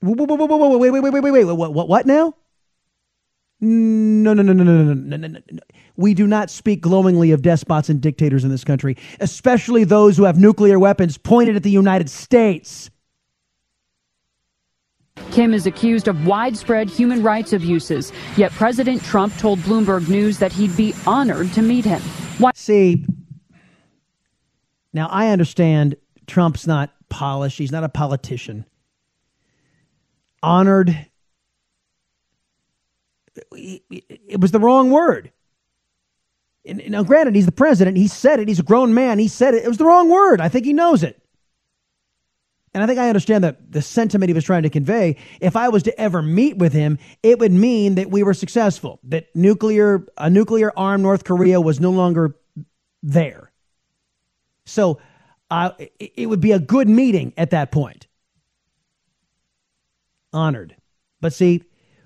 Wait, 0.00 0.16
wait, 0.16 0.28
wait, 0.28 0.38
wait, 0.38 0.90
wait, 0.90 1.12
wait, 1.12 1.22
wait, 1.22 1.30
wait, 1.32 1.44
what, 1.44 1.74
what, 1.74 1.88
what 1.88 2.06
now? 2.06 2.34
No, 3.60 4.34
no, 4.34 4.42
no, 4.42 4.52
no, 4.52 4.62
no, 4.62 4.82
no, 4.84 4.94
no, 4.94 5.16
no, 5.16 5.26
no. 5.26 5.60
We 5.96 6.14
do 6.14 6.28
not 6.28 6.48
speak 6.48 6.80
glowingly 6.80 7.32
of 7.32 7.42
despots 7.42 7.88
and 7.88 8.00
dictators 8.00 8.44
in 8.44 8.50
this 8.50 8.62
country, 8.62 8.96
especially 9.18 9.82
those 9.82 10.16
who 10.16 10.24
have 10.24 10.38
nuclear 10.38 10.78
weapons 10.78 11.18
pointed 11.18 11.56
at 11.56 11.64
the 11.64 11.70
United 11.70 12.08
States. 12.08 12.88
Kim 15.30 15.54
is 15.54 15.66
accused 15.66 16.08
of 16.08 16.26
widespread 16.26 16.88
human 16.88 17.22
rights 17.22 17.52
abuses, 17.52 18.12
yet 18.36 18.52
President 18.52 19.02
Trump 19.02 19.36
told 19.36 19.58
Bloomberg 19.60 20.08
News 20.08 20.38
that 20.38 20.52
he'd 20.52 20.76
be 20.76 20.94
honored 21.06 21.52
to 21.52 21.62
meet 21.62 21.84
him. 21.84 22.00
Why- 22.38 22.52
See, 22.54 23.04
now 24.92 25.08
I 25.08 25.28
understand 25.28 25.96
Trump's 26.26 26.66
not 26.66 26.90
polished, 27.08 27.58
he's 27.58 27.72
not 27.72 27.84
a 27.84 27.88
politician. 27.88 28.64
Honored, 30.42 31.06
it 33.52 34.40
was 34.40 34.52
the 34.52 34.60
wrong 34.60 34.90
word. 34.90 35.32
Now, 36.64 37.02
granted, 37.02 37.34
he's 37.34 37.46
the 37.46 37.52
president. 37.52 37.96
He 37.96 38.08
said 38.08 38.40
it. 38.40 38.48
He's 38.48 38.58
a 38.58 38.64
grown 38.64 38.92
man. 38.92 39.18
He 39.18 39.28
said 39.28 39.54
it. 39.54 39.64
It 39.64 39.68
was 39.68 39.78
the 39.78 39.86
wrong 39.86 40.10
word. 40.10 40.40
I 40.40 40.48
think 40.48 40.66
he 40.66 40.72
knows 40.72 41.02
it 41.02 41.20
and 42.78 42.84
I 42.84 42.86
think 42.86 43.00
I 43.00 43.08
understand 43.08 43.42
that 43.42 43.72
the 43.72 43.82
sentiment 43.82 44.28
he 44.28 44.34
was 44.34 44.44
trying 44.44 44.62
to 44.62 44.70
convey. 44.70 45.16
If 45.40 45.56
I 45.56 45.68
was 45.68 45.82
to 45.82 46.00
ever 46.00 46.22
meet 46.22 46.58
with 46.58 46.72
him, 46.72 47.00
it 47.24 47.40
would 47.40 47.50
mean 47.50 47.96
that 47.96 48.08
we 48.08 48.22
were 48.22 48.34
successful, 48.34 49.00
that 49.02 49.34
nuclear 49.34 50.06
a 50.16 50.30
nuclear 50.30 50.72
armed 50.76 51.02
North 51.02 51.24
Korea 51.24 51.60
was 51.60 51.80
no 51.80 51.90
longer 51.90 52.36
there. 53.02 53.50
So 54.64 55.00
uh, 55.50 55.72
it, 55.98 56.28
would 56.28 56.40
be 56.40 56.52
a 56.52 56.60
good 56.60 56.88
meeting 56.88 57.32
at 57.36 57.50
that 57.50 57.72
point. 57.72 58.06
Honored. 60.32 60.76
But 61.20 61.32
see, 61.32 61.64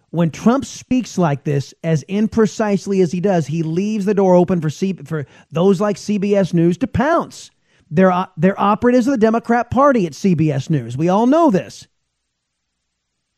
when 0.09 0.31
Trump 0.31 0.65
speaks 0.65 1.19
like 1.19 1.45
this, 1.45 1.75
as 1.85 2.03
imprecisely 2.05 3.03
as 3.03 3.13
he 3.13 3.21
does, 3.21 3.47
he 3.47 3.63
leaves 3.63 4.07
the 4.07 4.15
door 4.15 4.37
open 4.37 4.63
for 4.63 4.71
C- 4.71 4.95
for 5.05 5.27
those 5.51 5.83
like 5.83 5.97
CBS 5.97 6.55
News 6.55 6.79
to 6.79 6.87
pounce. 6.87 7.51
They're, 7.93 8.11
uh, 8.11 8.27
they're 8.39 8.59
operatives 8.59 9.07
of 9.07 9.13
the 9.13 9.19
Democrat 9.19 9.71
Party 9.71 10.07
at 10.07 10.13
CBS 10.13 10.71
News. 10.71 10.97
We 10.97 11.11
all 11.11 11.27
know 11.27 11.51
this. 11.51 11.87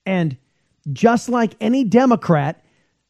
And 0.07 0.37
just 0.93 1.29
like 1.29 1.57
any 1.61 1.83
Democrat, 1.83 2.65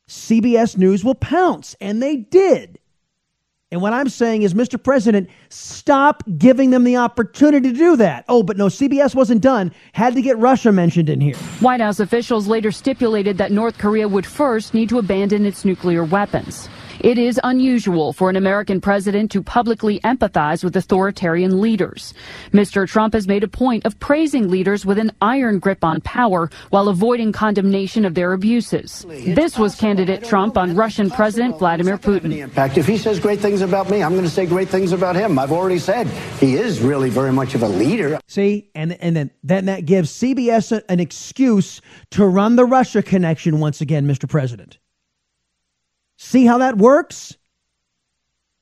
CBS 0.08 0.78
News 0.78 1.04
will 1.04 1.14
pounce, 1.14 1.76
and 1.82 2.02
they 2.02 2.16
did. 2.16 2.78
And 3.70 3.82
what 3.82 3.92
I'm 3.92 4.08
saying 4.08 4.42
is, 4.42 4.54
Mr. 4.54 4.82
President, 4.82 5.28
stop 5.48 6.22
giving 6.38 6.70
them 6.70 6.84
the 6.84 6.96
opportunity 6.96 7.72
to 7.72 7.76
do 7.76 7.96
that. 7.96 8.24
Oh, 8.28 8.42
but 8.42 8.56
no, 8.56 8.66
CBS 8.66 9.14
wasn't 9.14 9.42
done. 9.42 9.72
Had 9.92 10.14
to 10.14 10.22
get 10.22 10.38
Russia 10.38 10.70
mentioned 10.70 11.10
in 11.10 11.20
here. 11.20 11.34
White 11.60 11.80
House 11.80 11.98
officials 12.00 12.46
later 12.46 12.70
stipulated 12.70 13.36
that 13.38 13.50
North 13.50 13.76
Korea 13.76 14.08
would 14.08 14.24
first 14.24 14.72
need 14.72 14.88
to 14.90 14.98
abandon 14.98 15.44
its 15.44 15.64
nuclear 15.64 16.04
weapons. 16.04 16.68
It 17.00 17.18
is 17.18 17.40
unusual 17.42 18.12
for 18.12 18.30
an 18.30 18.36
American 18.36 18.80
president 18.80 19.30
to 19.32 19.42
publicly 19.42 20.00
empathize 20.00 20.62
with 20.62 20.76
authoritarian 20.76 21.60
leaders. 21.60 22.14
Mr. 22.52 22.86
Trump 22.86 23.14
has 23.14 23.26
made 23.26 23.42
a 23.42 23.48
point 23.48 23.84
of 23.84 23.98
praising 23.98 24.48
leaders 24.48 24.86
with 24.86 24.98
an 24.98 25.12
iron 25.20 25.58
grip 25.58 25.84
on 25.84 26.00
power 26.02 26.50
while 26.70 26.88
avoiding 26.88 27.32
condemnation 27.32 28.04
of 28.04 28.14
their 28.14 28.32
abuses. 28.32 29.04
This 29.08 29.58
was 29.58 29.74
candidate 29.74 30.24
Trump 30.24 30.56
on 30.56 30.76
Russian 30.76 31.10
President 31.10 31.58
Vladimir 31.58 31.98
Putin. 31.98 32.36
In 32.36 32.50
fact, 32.50 32.78
if 32.78 32.86
he 32.86 32.96
says 32.96 33.18
great 33.18 33.40
things 33.40 33.60
about 33.60 33.90
me, 33.90 34.02
I'm 34.02 34.12
going 34.12 34.24
to 34.24 34.30
say 34.30 34.46
great 34.46 34.68
things 34.68 34.92
about 34.92 35.16
him. 35.16 35.38
I've 35.38 35.52
already 35.52 35.78
said 35.78 36.06
he 36.38 36.54
is 36.54 36.80
really 36.80 37.10
very 37.10 37.32
much 37.32 37.54
of 37.54 37.62
a 37.62 37.68
leader. 37.68 38.20
See, 38.28 38.70
and 38.74 38.92
and 39.00 39.16
then 39.16 39.30
then 39.42 39.66
that 39.66 39.84
gives 39.84 40.10
CBS 40.10 40.72
a, 40.72 40.90
an 40.90 41.00
excuse 41.00 41.80
to 42.10 42.26
run 42.26 42.56
the 42.56 42.64
Russia 42.64 43.02
connection 43.02 43.60
once 43.60 43.80
again, 43.80 44.06
Mr. 44.06 44.28
President. 44.28 44.78
See 46.16 46.46
how 46.46 46.58
that 46.58 46.76
works? 46.76 47.36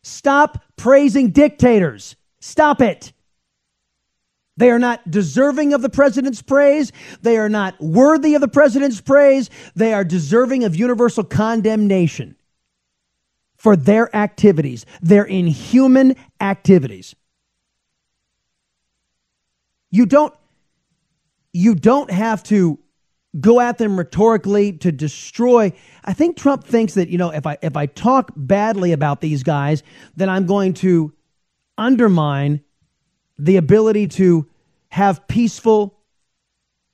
Stop 0.02 0.62
praising 0.76 1.30
dictators. 1.30 2.16
Stop 2.40 2.80
it. 2.80 3.12
They 4.56 4.70
are 4.70 4.78
not 4.78 5.10
deserving 5.10 5.72
of 5.72 5.80
the 5.80 5.88
president's 5.88 6.42
praise. 6.42 6.92
They 7.22 7.38
are 7.38 7.48
not 7.48 7.80
worthy 7.80 8.34
of 8.34 8.40
the 8.40 8.48
president's 8.48 9.00
praise. 9.00 9.48
They 9.74 9.94
are 9.94 10.04
deserving 10.04 10.64
of 10.64 10.76
universal 10.76 11.24
condemnation 11.24 12.36
for 13.56 13.76
their 13.76 14.14
activities, 14.14 14.84
their 15.00 15.24
inhuman 15.24 16.16
activities. 16.40 17.14
You 19.90 20.06
don't 20.06 20.34
you 21.52 21.74
don't 21.74 22.10
have 22.10 22.42
to 22.44 22.78
go 23.40 23.60
at 23.60 23.78
them 23.78 23.98
rhetorically 23.98 24.72
to 24.74 24.92
destroy. 24.92 25.72
I 26.04 26.12
think 26.12 26.36
Trump 26.36 26.64
thinks 26.64 26.94
that, 26.94 27.08
you 27.08 27.18
know, 27.18 27.30
if 27.30 27.46
I 27.46 27.58
if 27.62 27.76
I 27.76 27.86
talk 27.86 28.30
badly 28.36 28.92
about 28.92 29.20
these 29.20 29.42
guys, 29.42 29.82
then 30.16 30.28
I'm 30.28 30.46
going 30.46 30.74
to 30.74 31.12
undermine 31.78 32.62
the 33.38 33.56
ability 33.56 34.08
to 34.08 34.48
have 34.88 35.26
peaceful 35.28 35.98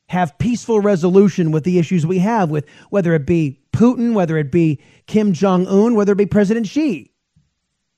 have 0.09 0.39
peaceful 0.39 0.81
resolution 0.81 1.51
with 1.53 1.65
the 1.65 1.79
issues 1.79 2.07
we 2.07 2.19
have 2.19 2.49
with 2.51 2.65
whether 2.89 3.13
it 3.15 3.27
be 3.27 3.61
Putin, 3.73 4.15
whether 4.15 4.39
it 4.39 4.51
be 4.51 4.81
Kim 5.07 5.33
Jong 5.33 5.67
Un, 5.67 5.95
whether 5.95 6.13
it 6.13 6.17
be 6.17 6.27
President 6.27 6.67
Xi. 6.67 7.13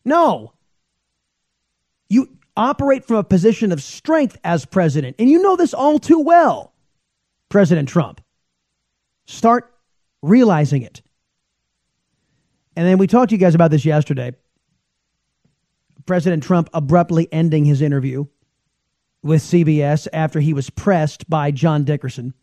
No. 0.05 0.55
You 2.09 2.29
operate 2.57 3.05
from 3.05 3.16
a 3.16 3.24
position 3.24 3.70
of 3.70 3.83
strength 3.83 4.37
as 4.42 4.64
president, 4.64 5.16
and 5.18 5.31
you 5.31 5.40
know 5.40 5.55
this 5.55 5.72
all 5.72 5.98
too 5.98 6.18
well, 6.18 6.74
President 7.48 7.88
Trump. 7.88 8.19
Start 9.30 9.72
realizing 10.22 10.82
it. 10.82 11.02
And 12.74 12.84
then 12.84 12.98
we 12.98 13.06
talked 13.06 13.28
to 13.28 13.36
you 13.36 13.38
guys 13.38 13.54
about 13.54 13.70
this 13.70 13.84
yesterday. 13.84 14.32
President 16.04 16.42
Trump 16.42 16.68
abruptly 16.74 17.28
ending 17.30 17.64
his 17.64 17.80
interview 17.80 18.24
with 19.22 19.40
CBS 19.40 20.08
after 20.12 20.40
he 20.40 20.52
was 20.52 20.68
pressed 20.68 21.30
by 21.30 21.52
John 21.52 21.84
Dickerson 21.84 22.34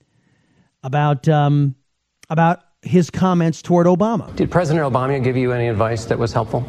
about 0.81 1.27
um, 1.27 1.75
about 2.29 2.63
his 2.83 3.09
comments 3.09 3.61
toward 3.61 3.85
Obama. 3.85 4.33
Did 4.37 4.49
President 4.49 4.89
Obama 4.89 5.21
give 5.21 5.35
you 5.35 5.51
any 5.51 5.67
advice 5.67 6.05
that 6.05 6.17
was 6.17 6.31
helpful? 6.31 6.65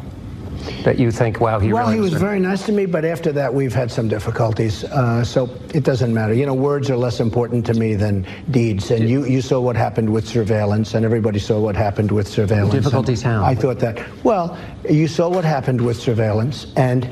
That 0.83 0.99
you 0.99 1.11
think, 1.11 1.39
wow, 1.39 1.59
he 1.59 1.71
well, 1.71 1.85
really 1.85 1.95
he 1.95 2.01
was 2.01 2.13
very 2.13 2.39
nice 2.39 2.65
to 2.65 2.71
me, 2.71 2.85
but 2.85 3.05
after 3.05 3.31
that, 3.31 3.53
we've 3.53 3.73
had 3.73 3.91
some 3.91 4.07
difficulties. 4.07 4.83
Uh, 4.83 5.23
so 5.23 5.49
it 5.73 5.83
doesn't 5.83 6.13
matter. 6.13 6.33
You 6.33 6.45
know, 6.45 6.53
words 6.53 6.89
are 6.89 6.97
less 6.97 7.19
important 7.19 7.65
to 7.67 7.73
me 7.73 7.95
than 7.95 8.25
deeds. 8.51 8.91
And 8.91 9.09
you, 9.09 9.25
you 9.25 9.41
saw 9.41 9.59
what 9.59 9.75
happened 9.75 10.09
with 10.11 10.27
surveillance, 10.27 10.93
and 10.93 11.05
everybody 11.05 11.39
saw 11.39 11.59
what 11.59 11.75
happened 11.75 12.11
with 12.11 12.27
surveillance. 12.27 12.73
Difficulties 12.73 13.21
how? 13.21 13.43
I 13.43 13.55
thought 13.55 13.79
that. 13.79 14.01
Well, 14.23 14.57
you 14.89 15.07
saw 15.07 15.29
what 15.29 15.45
happened 15.45 15.81
with 15.81 15.99
surveillance, 15.99 16.67
and. 16.75 17.09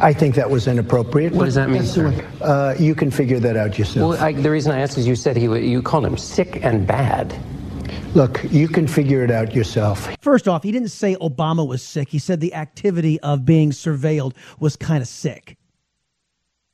I 0.00 0.12
think 0.12 0.34
that 0.34 0.50
was 0.50 0.66
inappropriate. 0.66 1.32
What 1.32 1.44
does 1.44 1.54
that 1.54 1.70
mean, 1.70 1.84
Uh, 2.42 2.74
you 2.80 2.96
can 2.96 3.12
figure 3.12 3.38
that 3.38 3.56
out 3.56 3.78
yourself. 3.78 4.10
Well, 4.10 4.22
I, 4.22 4.32
the 4.32 4.50
reason 4.50 4.72
I 4.72 4.80
asked 4.80 4.98
is 4.98 5.06
you 5.06 5.14
said 5.14 5.36
he 5.36 5.44
you 5.44 5.82
called 5.82 6.04
him 6.04 6.18
sick 6.18 6.64
and 6.64 6.84
bad. 6.84 7.32
Look, 8.14 8.44
you 8.50 8.68
can 8.68 8.86
figure 8.86 9.24
it 9.24 9.30
out 9.30 9.54
yourself. 9.54 10.08
First 10.20 10.46
off, 10.46 10.62
he 10.62 10.70
didn't 10.70 10.88
say 10.88 11.16
Obama 11.16 11.66
was 11.66 11.82
sick. 11.82 12.08
He 12.08 12.18
said 12.18 12.40
the 12.40 12.54
activity 12.54 13.18
of 13.20 13.44
being 13.44 13.70
surveilled 13.70 14.34
was 14.60 14.76
kind 14.76 15.02
of 15.02 15.08
sick. 15.08 15.56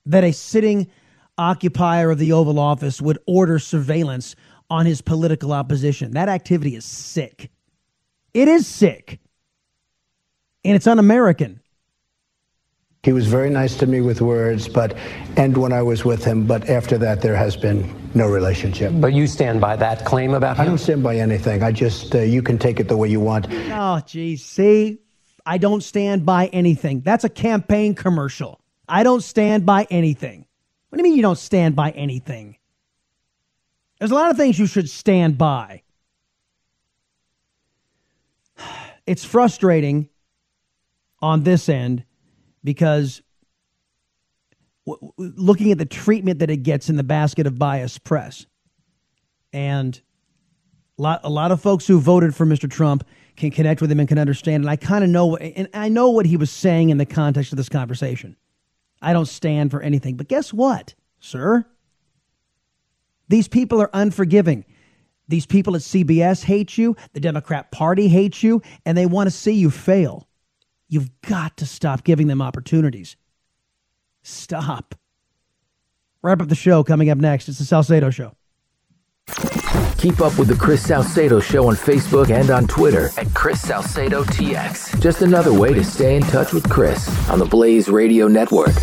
That 0.06 0.24
a 0.24 0.33
sitting 0.33 0.90
occupier 1.38 2.11
of 2.11 2.18
the 2.18 2.33
Oval 2.33 2.59
Office 2.59 3.00
would 3.00 3.18
order 3.26 3.59
surveillance 3.59 4.37
on 4.68 4.87
his 4.87 5.00
political 5.00 5.52
opposition. 5.52 6.12
That 6.12 6.28
activity 6.28 6.76
is 6.76 6.85
sick. 6.85 7.50
It 8.35 8.46
is 8.46 8.66
sick. 8.66 9.18
And 10.64 10.76
it's 10.76 10.87
un 10.87 10.98
American. 10.98 11.61
He 13.02 13.12
was 13.12 13.26
very 13.26 13.48
nice 13.48 13.76
to 13.78 13.87
me 13.87 14.02
with 14.02 14.20
words, 14.20 14.68
but 14.68 14.94
and 15.37 15.56
when 15.56 15.72
I 15.72 15.80
was 15.80 16.04
with 16.04 16.22
him, 16.22 16.46
but 16.46 16.68
after 16.68 16.98
that, 16.98 17.22
there 17.22 17.35
has 17.35 17.56
been 17.56 17.90
no 18.14 18.26
relationship. 18.26 18.92
But 18.96 19.12
you 19.12 19.26
stand 19.26 19.60
by 19.60 19.76
that 19.76 20.04
claim 20.04 20.34
about 20.34 20.58
I 20.58 20.64
don't 20.64 20.78
stand 20.78 21.02
by 21.02 21.16
anything. 21.16 21.62
I 21.62 21.72
just 21.72 22.14
uh, 22.14 22.20
you 22.20 22.42
can 22.42 22.58
take 22.58 22.80
it 22.80 22.88
the 22.88 22.96
way 22.96 23.08
you 23.08 23.20
want. 23.20 23.46
Oh, 23.50 24.00
geez. 24.06 24.44
See, 24.44 24.98
I 25.46 25.58
don't 25.58 25.82
stand 25.82 26.26
by 26.26 26.46
anything. 26.48 27.00
That's 27.00 27.24
a 27.24 27.28
campaign 27.28 27.94
commercial. 27.94 28.60
I 28.88 29.02
don't 29.02 29.22
stand 29.22 29.64
by 29.66 29.86
anything. 29.90 30.46
What 30.88 30.96
do 30.96 31.02
you 31.02 31.10
mean 31.10 31.16
you 31.16 31.22
don't 31.22 31.38
stand 31.38 31.76
by 31.76 31.90
anything? 31.90 32.56
There's 33.98 34.10
a 34.10 34.14
lot 34.14 34.30
of 34.30 34.36
things 34.36 34.58
you 34.58 34.66
should 34.66 34.88
stand 34.88 35.38
by. 35.38 35.82
It's 39.06 39.24
frustrating 39.24 40.08
on 41.20 41.42
this 41.42 41.68
end 41.68 42.04
because 42.62 43.22
w- 44.86 45.12
looking 45.16 45.72
at 45.72 45.78
the 45.78 45.86
treatment 45.86 46.38
that 46.40 46.50
it 46.50 46.58
gets 46.58 46.88
in 46.88 46.96
the 46.96 47.04
basket 47.04 47.46
of 47.46 47.58
biased 47.58 48.04
press 48.04 48.46
and 49.52 50.00
a 50.98 51.02
lot, 51.02 51.20
a 51.24 51.30
lot 51.30 51.50
of 51.50 51.60
folks 51.60 51.86
who 51.86 51.98
voted 51.98 52.34
for 52.34 52.44
Mr. 52.44 52.70
Trump 52.70 53.06
can 53.36 53.50
connect 53.50 53.80
with 53.80 53.90
him 53.90 54.00
and 54.00 54.08
can 54.08 54.18
understand. 54.18 54.64
And 54.64 54.70
I 54.70 54.76
kind 54.76 55.02
of 55.02 55.10
know, 55.10 55.36
and 55.36 55.68
I 55.72 55.88
know 55.88 56.10
what 56.10 56.26
he 56.26 56.36
was 56.36 56.50
saying 56.50 56.90
in 56.90 56.98
the 56.98 57.06
context 57.06 57.52
of 57.52 57.56
this 57.56 57.68
conversation. 57.68 58.36
I 59.00 59.12
don't 59.12 59.26
stand 59.26 59.70
for 59.70 59.80
anything. 59.80 60.16
But 60.16 60.28
guess 60.28 60.52
what, 60.52 60.94
sir? 61.18 61.64
These 63.28 63.48
people 63.48 63.80
are 63.80 63.90
unforgiving. 63.94 64.64
These 65.28 65.46
people 65.46 65.74
at 65.74 65.82
CBS 65.82 66.44
hate 66.44 66.76
you. 66.76 66.96
The 67.12 67.20
Democrat 67.20 67.70
Party 67.70 68.08
hates 68.08 68.42
you, 68.42 68.60
and 68.84 68.98
they 68.98 69.06
want 69.06 69.28
to 69.28 69.30
see 69.30 69.52
you 69.52 69.70
fail. 69.70 70.28
You've 70.88 71.10
got 71.22 71.56
to 71.58 71.66
stop 71.66 72.04
giving 72.04 72.26
them 72.26 72.42
opportunities. 72.42 73.16
Stop. 74.22 74.94
Wrap 76.22 76.42
up 76.42 76.48
the 76.48 76.54
show 76.54 76.85
coming 76.85 77.11
up 77.11 77.18
next. 77.18 77.48
It's 77.48 77.59
the 77.59 77.64
Salcedo 77.64 78.11
Show. 78.11 78.33
Keep 79.98 80.20
up 80.20 80.38
with 80.38 80.48
the 80.48 80.56
Chris 80.59 80.83
Salcedo 80.83 81.40
Show 81.40 81.68
on 81.68 81.74
Facebook 81.74 82.30
and 82.30 82.50
on 82.50 82.66
Twitter 82.66 83.11
at 83.18 83.33
Chris 83.35 83.61
Salcedo 83.61 84.24
TX. 84.24 85.00
Just 85.00 85.22
another 85.22 85.52
way 85.52 85.72
to 85.74 85.85
stay 85.85 86.16
in 86.16 86.22
touch 86.22 86.52
with 86.52 86.68
Chris 86.68 87.09
on 87.28 87.38
the 87.38 87.44
Blaze 87.44 87.88
Radio 87.88 88.26
Network. 88.28 88.74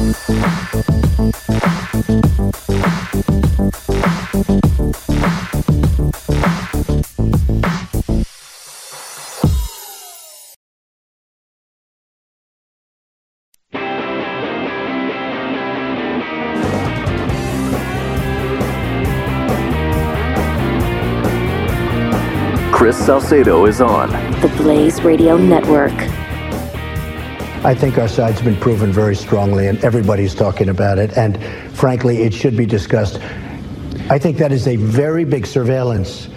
Salcedo 23.08 23.66
is 23.68 23.80
on. 23.80 24.10
The 24.42 24.54
Blaze 24.58 25.02
Radio 25.02 25.38
Network. 25.38 25.94
I 27.64 27.74
think 27.74 27.98
our 27.98 28.08
side's 28.10 28.42
been 28.42 28.58
proven 28.58 28.92
very 28.92 29.16
strongly, 29.16 29.68
and 29.68 29.82
everybody's 29.82 30.36
talking 30.36 30.68
about 30.68 31.00
it. 31.00 31.18
And 31.18 31.42
frankly, 31.74 32.24
it 32.24 32.34
should 32.34 32.58
be 32.58 32.66
discussed. 32.66 33.22
I 34.10 34.20
think 34.20 34.38
that 34.40 34.52
is 34.52 34.68
a 34.68 34.76
very 34.76 35.24
big 35.24 35.48
surveillance 35.48 36.28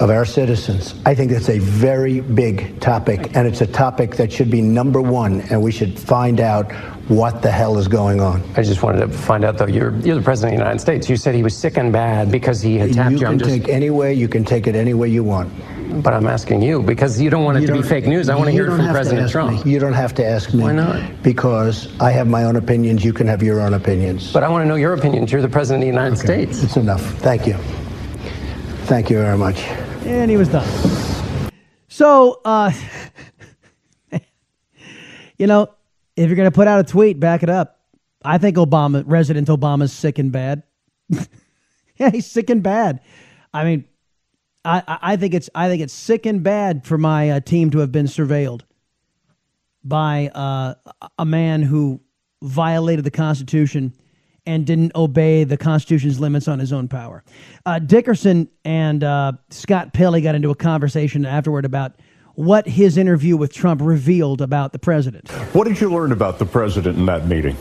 of 0.00 0.08
our 0.08 0.24
citizens. 0.24 0.94
I 1.04 1.14
think 1.14 1.30
that's 1.30 1.50
a 1.50 1.58
very 1.58 2.20
big 2.20 2.80
topic, 2.80 3.36
and 3.36 3.46
it's 3.46 3.60
a 3.60 3.66
topic 3.66 4.16
that 4.16 4.32
should 4.32 4.50
be 4.50 4.62
number 4.62 5.02
one, 5.02 5.42
and 5.50 5.60
we 5.60 5.72
should 5.72 5.98
find 5.98 6.40
out 6.40 6.72
what 7.08 7.42
the 7.42 7.50
hell 7.50 7.76
is 7.76 7.86
going 7.86 8.18
on. 8.22 8.42
I 8.56 8.62
just 8.62 8.82
wanted 8.82 9.00
to 9.00 9.08
find 9.08 9.44
out, 9.44 9.58
though, 9.58 9.66
you're, 9.66 9.94
you're 9.98 10.16
the 10.16 10.22
president 10.22 10.54
of 10.54 10.58
the 10.58 10.64
United 10.64 10.80
States. 10.80 11.10
You 11.10 11.18
said 11.18 11.34
he 11.34 11.42
was 11.42 11.54
sick 11.54 11.76
and 11.76 11.92
bad 11.92 12.32
because 12.32 12.62
he 12.62 12.78
had 12.78 12.94
tapped 12.94 13.12
you. 13.12 13.18
You 13.18 13.26
can 13.26 13.38
just... 13.38 13.50
take 13.50 13.68
any 13.68 13.90
way, 13.90 14.14
you 14.14 14.26
can 14.26 14.42
take 14.42 14.66
it 14.66 14.74
any 14.74 14.94
way 14.94 15.08
you 15.08 15.22
want. 15.22 15.52
But 16.00 16.14
I'm 16.14 16.26
asking 16.26 16.62
you 16.62 16.82
because 16.82 17.20
you 17.20 17.28
don't 17.28 17.44
want 17.44 17.58
it 17.58 17.62
You 17.62 17.66
to 17.68 17.72
be 17.74 17.82
fake 17.82 18.06
news. 18.06 18.28
I 18.28 18.34
want 18.34 18.46
to 18.46 18.52
hear 18.52 18.66
it 18.66 18.76
from 18.76 18.88
President 18.88 19.30
Trump. 19.30 19.64
me. 19.64 19.72
You 19.72 19.78
don't 19.78 19.92
have 19.92 20.14
to 20.14 20.24
ask 20.24 20.54
me. 20.54 20.62
Why 20.62 20.72
not? 20.72 21.22
Because 21.22 21.88
I 22.00 22.10
have 22.12 22.26
my 22.26 22.44
own 22.44 22.56
opinions, 22.56 23.04
you 23.04 23.12
can 23.12 23.26
have 23.26 23.42
your 23.42 23.60
own 23.60 23.74
opinions. 23.74 24.32
But 24.32 24.42
I 24.42 24.48
want 24.48 24.62
to 24.62 24.68
know 24.68 24.76
your 24.76 24.94
opinions. 24.94 25.30
You're 25.32 25.42
the 25.42 25.48
president 25.48 25.82
of 25.82 25.82
the 25.82 25.94
United 25.94 26.16
States. 26.16 26.62
It's 26.62 26.76
enough. 26.76 27.02
Thank 27.18 27.46
you. 27.46 27.54
Thank 28.86 29.10
you 29.10 29.18
very 29.18 29.36
much. 29.36 29.60
And 30.06 30.30
he 30.30 30.36
was 30.36 30.48
done. 30.48 30.68
So, 31.88 32.40
uh, 32.44 32.72
you 35.38 35.46
know, 35.46 35.68
if 36.16 36.28
you're 36.28 36.36
going 36.36 36.50
to 36.50 36.54
put 36.54 36.68
out 36.68 36.80
a 36.80 36.84
tweet, 36.84 37.20
back 37.20 37.42
it 37.42 37.50
up. 37.50 37.80
I 38.24 38.38
think 38.38 38.56
Obama, 38.56 39.04
Resident 39.06 39.48
Obama's 39.48 39.92
sick 39.92 40.18
and 40.18 40.32
bad. 40.32 40.62
yeah, 41.96 42.10
he's 42.10 42.26
sick 42.26 42.50
and 42.50 42.62
bad. 42.62 43.00
I 43.52 43.64
mean, 43.64 43.84
I, 44.64 44.82
I- 44.86 44.98
I 45.12 45.16
think 45.16 45.34
it's 45.34 45.50
I 45.54 45.68
think 45.68 45.82
it's 45.82 45.92
sick 45.92 46.26
and 46.26 46.42
bad 46.42 46.84
for 46.86 46.98
my 46.98 47.30
uh, 47.30 47.40
team 47.40 47.70
to 47.70 47.78
have 47.78 47.92
been 47.92 48.06
surveilled 48.06 48.62
by 49.84 50.28
uh, 50.34 50.74
a 51.18 51.24
man 51.24 51.62
who 51.62 52.00
violated 52.42 53.04
the 53.04 53.10
Constitution 53.10 53.92
and 54.46 54.66
didn't 54.66 54.92
obey 54.96 55.44
the 55.44 55.56
Constitution's 55.56 56.18
limits 56.20 56.48
on 56.48 56.58
his 56.58 56.72
own 56.72 56.88
power. 56.88 57.22
Uh, 57.64 57.78
Dickerson 57.78 58.48
and 58.64 59.04
uh, 59.04 59.32
Scott 59.50 59.92
Pelley 59.92 60.20
got 60.20 60.34
into 60.34 60.50
a 60.50 60.54
conversation 60.54 61.24
afterward 61.24 61.64
about 61.64 61.94
what 62.34 62.66
his 62.66 62.96
interview 62.96 63.36
with 63.36 63.52
Trump 63.52 63.80
revealed 63.82 64.40
about 64.40 64.72
the 64.72 64.78
president. 64.78 65.30
What 65.54 65.68
did 65.68 65.80
you 65.80 65.92
learn 65.92 66.12
about 66.12 66.38
the 66.38 66.46
president 66.46 66.98
in 66.98 67.06
that 67.06 67.26
meeting? 67.28 67.56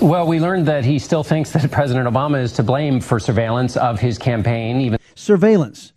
Well, 0.00 0.26
we 0.26 0.38
learned 0.40 0.66
that 0.66 0.84
he 0.84 0.98
still 0.98 1.24
thinks 1.24 1.50
that 1.52 1.68
President 1.72 2.06
Obama 2.08 2.40
is 2.42 2.52
to 2.54 2.62
blame 2.62 3.00
for 3.00 3.18
surveillance 3.18 3.76
of 3.76 3.98
his 4.00 4.16
campaign, 4.18 4.80
even 4.80 4.98
surveillance. 5.14 5.92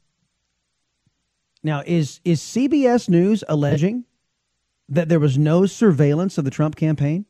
Now, 1.63 1.81
is 1.85 2.19
is 2.25 2.41
CBS 2.41 3.07
News 3.07 3.43
alleging 3.47 4.05
that 4.89 5.07
there 5.07 5.19
was 5.19 5.37
no 5.37 5.65
surveillance 5.65 6.37
of 6.37 6.45
the 6.45 6.51
Trump 6.51 6.75
campaign? 6.75 7.25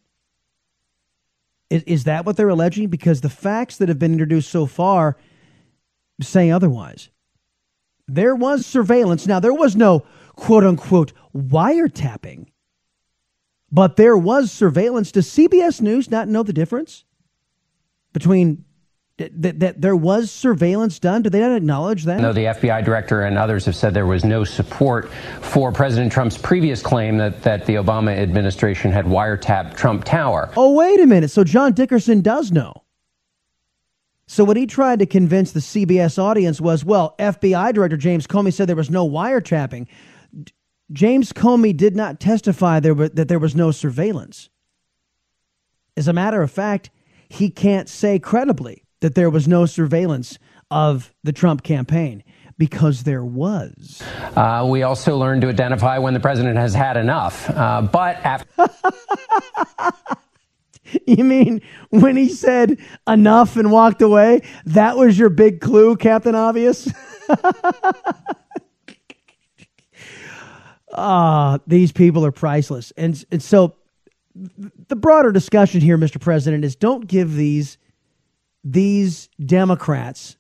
Is, 1.70 1.84
is 1.84 2.04
that 2.06 2.26
what 2.26 2.36
they're 2.36 2.50
alleging? 2.50 2.88
Because 2.90 3.22
the 3.22 3.30
facts 3.30 3.78
that 3.78 3.90
have 3.90 4.00
been 4.00 4.12
introduced 4.12 4.50
so 4.50 4.66
far 4.66 5.18
say 6.22 6.50
otherwise. 6.50 7.10
There 8.08 8.36
was 8.36 8.66
surveillance. 8.66 9.28
Now, 9.28 9.40
there 9.40 9.54
was 9.54 9.76
no 9.76 10.06
quote 10.36 10.64
unquote 10.64 11.14
wiretapping, 11.36 12.48
but 13.72 13.96
there 13.96 14.18
was 14.18 14.52
surveillance. 14.52 15.12
Does 15.12 15.28
CBS 15.28 15.80
News 15.80 16.10
not 16.10 16.28
know 16.28 16.44
the 16.44 16.54
difference 16.54 17.06
between 18.14 18.66
that, 19.18 19.60
that 19.60 19.82
there 19.82 19.96
was 19.96 20.32
surveillance 20.32 21.00
done? 21.00 21.22
Do 21.22 21.30
they 21.30 21.40
not 21.40 21.56
acknowledge 21.56 22.06
that? 22.06 22.20
No, 22.20 22.34
the 22.34 22.46
FBI 22.46 22.84
director 22.84 23.22
and 23.22 23.38
others 23.38 23.66
have 23.66 23.76
said 23.76 23.94
there 23.94 24.08
was 24.08 24.26
no 24.26 24.44
support 24.44 25.12
for 25.42 25.72
President 25.72 26.12
Trump's 26.12 26.38
previous 26.38 26.82
claim 26.82 27.18
that, 27.18 27.44
that 27.44 27.66
the 27.66 27.76
Obama 27.76 28.18
administration 28.18 28.92
had 28.92 29.06
wiretapped 29.06 29.76
Trump 29.76 30.04
Tower. 30.04 30.52
Oh, 30.58 30.74
wait 30.74 31.00
a 31.00 31.06
minute. 31.06 31.30
So 31.30 31.44
John 31.44 31.74
Dickerson 31.74 32.22
does 32.22 32.52
know. 32.52 32.74
So 34.26 34.44
what 34.44 34.58
he 34.58 34.66
tried 34.66 35.00
to 35.00 35.06
convince 35.06 35.52
the 35.52 35.60
CBS 35.60 36.18
audience 36.18 36.60
was, 36.60 36.84
well, 36.84 37.14
FBI 37.20 37.74
Director 37.74 37.98
James 37.98 38.26
Comey 38.26 38.52
said 38.52 38.68
there 38.68 38.76
was 38.76 38.90
no 38.90 39.08
wiretapping. 39.08 39.88
James 40.92 41.32
Comey 41.34 41.76
did 41.76 41.96
not 41.96 42.20
testify 42.20 42.80
there 42.80 42.96
were, 42.96 43.10
that 43.10 43.28
there 43.28 43.40
was 43.40 43.56
no 43.56 43.70
surveillance. 43.70 44.50
As 45.96 46.08
a 46.08 46.14
matter 46.14 46.42
of 46.42 46.50
fact, 46.50 46.90
he 47.30 47.52
can't 47.52 47.88
say 47.88 48.18
credibly 48.18 48.83
that 49.04 49.16
there 49.16 49.30
was 49.30 49.50
no 49.50 49.66
surveillance 49.66 50.40
of 50.72 51.14
the 51.24 51.34
Trump 51.34 51.62
campaign 51.62 52.24
because 52.58 53.04
there 53.04 53.26
was. 53.26 54.02
Uh, 54.38 54.66
we 54.70 54.82
also 54.84 55.18
learned 55.18 55.42
to 55.42 55.50
identify 55.50 55.98
when 55.98 56.14
the 56.14 56.22
president 56.22 56.58
has 56.58 56.74
had 56.74 56.96
enough. 56.96 57.50
Uh, 57.50 57.82
but 57.84 58.16
after. 58.24 58.48
You 61.08 61.24
mean 61.24 61.62
when 61.90 62.16
he 62.16 62.30
said 62.30 62.78
enough 63.08 63.56
and 63.56 63.72
walked 63.72 64.04
away? 64.04 64.42
That 64.66 64.96
was 64.96 65.18
your 65.18 65.30
big 65.30 65.60
clue, 65.60 65.96
Captain 65.96 66.36
Obvious? 66.36 66.88
Ah, 70.96 71.58
these 71.66 71.92
people 71.92 72.24
are 72.24 72.32
priceless. 72.32 72.92
And, 72.96 73.26
and 73.32 73.42
so 73.42 73.74
the 74.36 74.96
broader 74.96 75.32
discussion 75.32 75.82
here, 75.82 75.98
Mr. 75.98 76.22
President, 76.22 76.64
is 76.64 76.76
don't 76.76 77.08
give 77.08 77.34
these 77.34 77.80
these 78.64 79.30
Democrats 79.44 80.38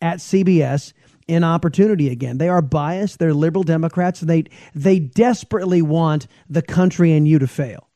at 0.00 0.18
CBS 0.18 0.92
an 1.28 1.44
opportunity 1.44 2.10
again. 2.10 2.38
They 2.38 2.48
are 2.48 2.62
biased, 2.62 3.18
they're 3.18 3.34
liberal 3.34 3.64
Democrats, 3.64 4.20
and 4.20 4.28
they 4.28 4.44
they 4.74 4.98
desperately 4.98 5.82
want 5.82 6.26
the 6.48 6.62
country 6.62 7.12
and 7.12 7.26
you 7.26 7.38
to 7.38 7.46
fail. 7.46 7.88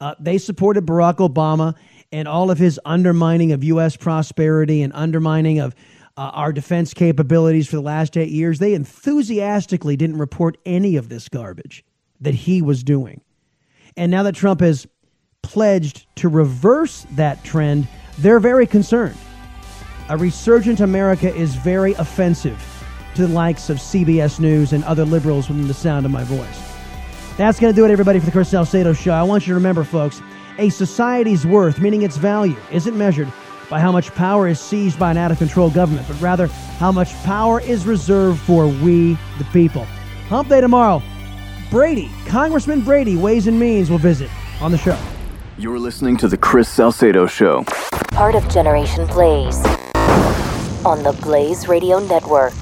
Uh, 0.00 0.14
they 0.20 0.36
supported 0.36 0.84
Barack 0.84 1.16
Obama 1.16 1.74
and 2.12 2.28
all 2.28 2.50
of 2.50 2.58
his 2.58 2.78
undermining 2.84 3.52
of 3.52 3.64
U.S. 3.64 3.96
prosperity 3.96 4.82
and 4.82 4.92
undermining 4.94 5.58
of 5.58 5.74
uh, 6.18 6.30
our 6.34 6.52
defense 6.52 6.92
capabilities 6.92 7.66
for 7.66 7.76
the 7.76 7.82
last 7.82 8.16
eight 8.16 8.30
years. 8.30 8.58
They 8.58 8.74
enthusiastically 8.74 9.96
didn't 9.96 10.18
report 10.18 10.58
any 10.66 10.96
of 10.96 11.08
this 11.08 11.28
garbage 11.28 11.84
that 12.20 12.34
he 12.34 12.60
was 12.60 12.84
doing. 12.84 13.22
And 13.96 14.10
now 14.10 14.22
that 14.24 14.34
Trump 14.34 14.60
has 14.60 14.86
pledged 15.42 16.06
to 16.16 16.28
reverse 16.28 17.06
that 17.12 17.42
trend, 17.44 17.88
they're 18.18 18.40
very 18.40 18.66
concerned. 18.66 19.16
A 20.08 20.16
resurgent 20.16 20.80
America 20.80 21.34
is 21.34 21.54
very 21.56 21.94
offensive 21.94 22.62
to 23.14 23.26
the 23.26 23.32
likes 23.32 23.70
of 23.70 23.78
CBS 23.78 24.38
News 24.38 24.72
and 24.72 24.84
other 24.84 25.04
liberals 25.04 25.48
within 25.48 25.66
the 25.66 25.74
sound 25.74 26.06
of 26.06 26.12
my 26.12 26.24
voice. 26.24 26.76
That's 27.36 27.58
going 27.58 27.72
to 27.72 27.76
do 27.76 27.84
it, 27.84 27.90
everybody, 27.90 28.18
for 28.18 28.26
the 28.26 28.32
Chris 28.32 28.50
Salcedo 28.50 28.92
Show. 28.92 29.12
I 29.12 29.22
want 29.22 29.46
you 29.46 29.50
to 29.50 29.54
remember, 29.56 29.84
folks, 29.84 30.22
a 30.58 30.68
society's 30.70 31.46
worth, 31.46 31.80
meaning 31.80 32.02
its 32.02 32.16
value, 32.16 32.56
isn't 32.70 32.96
measured 32.96 33.30
by 33.68 33.80
how 33.80 33.90
much 33.92 34.14
power 34.14 34.48
is 34.48 34.60
seized 34.60 34.98
by 34.98 35.10
an 35.10 35.16
out 35.16 35.32
of 35.32 35.38
control 35.38 35.70
government, 35.70 36.06
but 36.06 36.20
rather 36.20 36.46
how 36.78 36.92
much 36.92 37.12
power 37.24 37.60
is 37.60 37.86
reserved 37.86 38.40
for 38.40 38.68
we, 38.68 39.18
the 39.38 39.44
people. 39.52 39.84
Hump 40.28 40.48
Day 40.48 40.60
tomorrow. 40.60 41.02
Brady, 41.70 42.10
Congressman 42.26 42.82
Brady, 42.82 43.16
Ways 43.16 43.48
and 43.48 43.58
Means 43.58 43.90
will 43.90 43.98
visit 43.98 44.30
on 44.60 44.70
the 44.70 44.78
show. 44.78 44.98
You're 45.58 45.78
listening 45.78 46.16
to 46.18 46.28
The 46.28 46.36
Chris 46.36 46.68
Salcedo 46.68 47.26
Show. 47.26 47.64
Part 48.16 48.34
of 48.34 48.48
Generation 48.48 49.04
Blaze 49.08 49.62
on 50.86 51.02
the 51.02 51.14
Blaze 51.20 51.68
Radio 51.68 51.98
Network. 51.98 52.54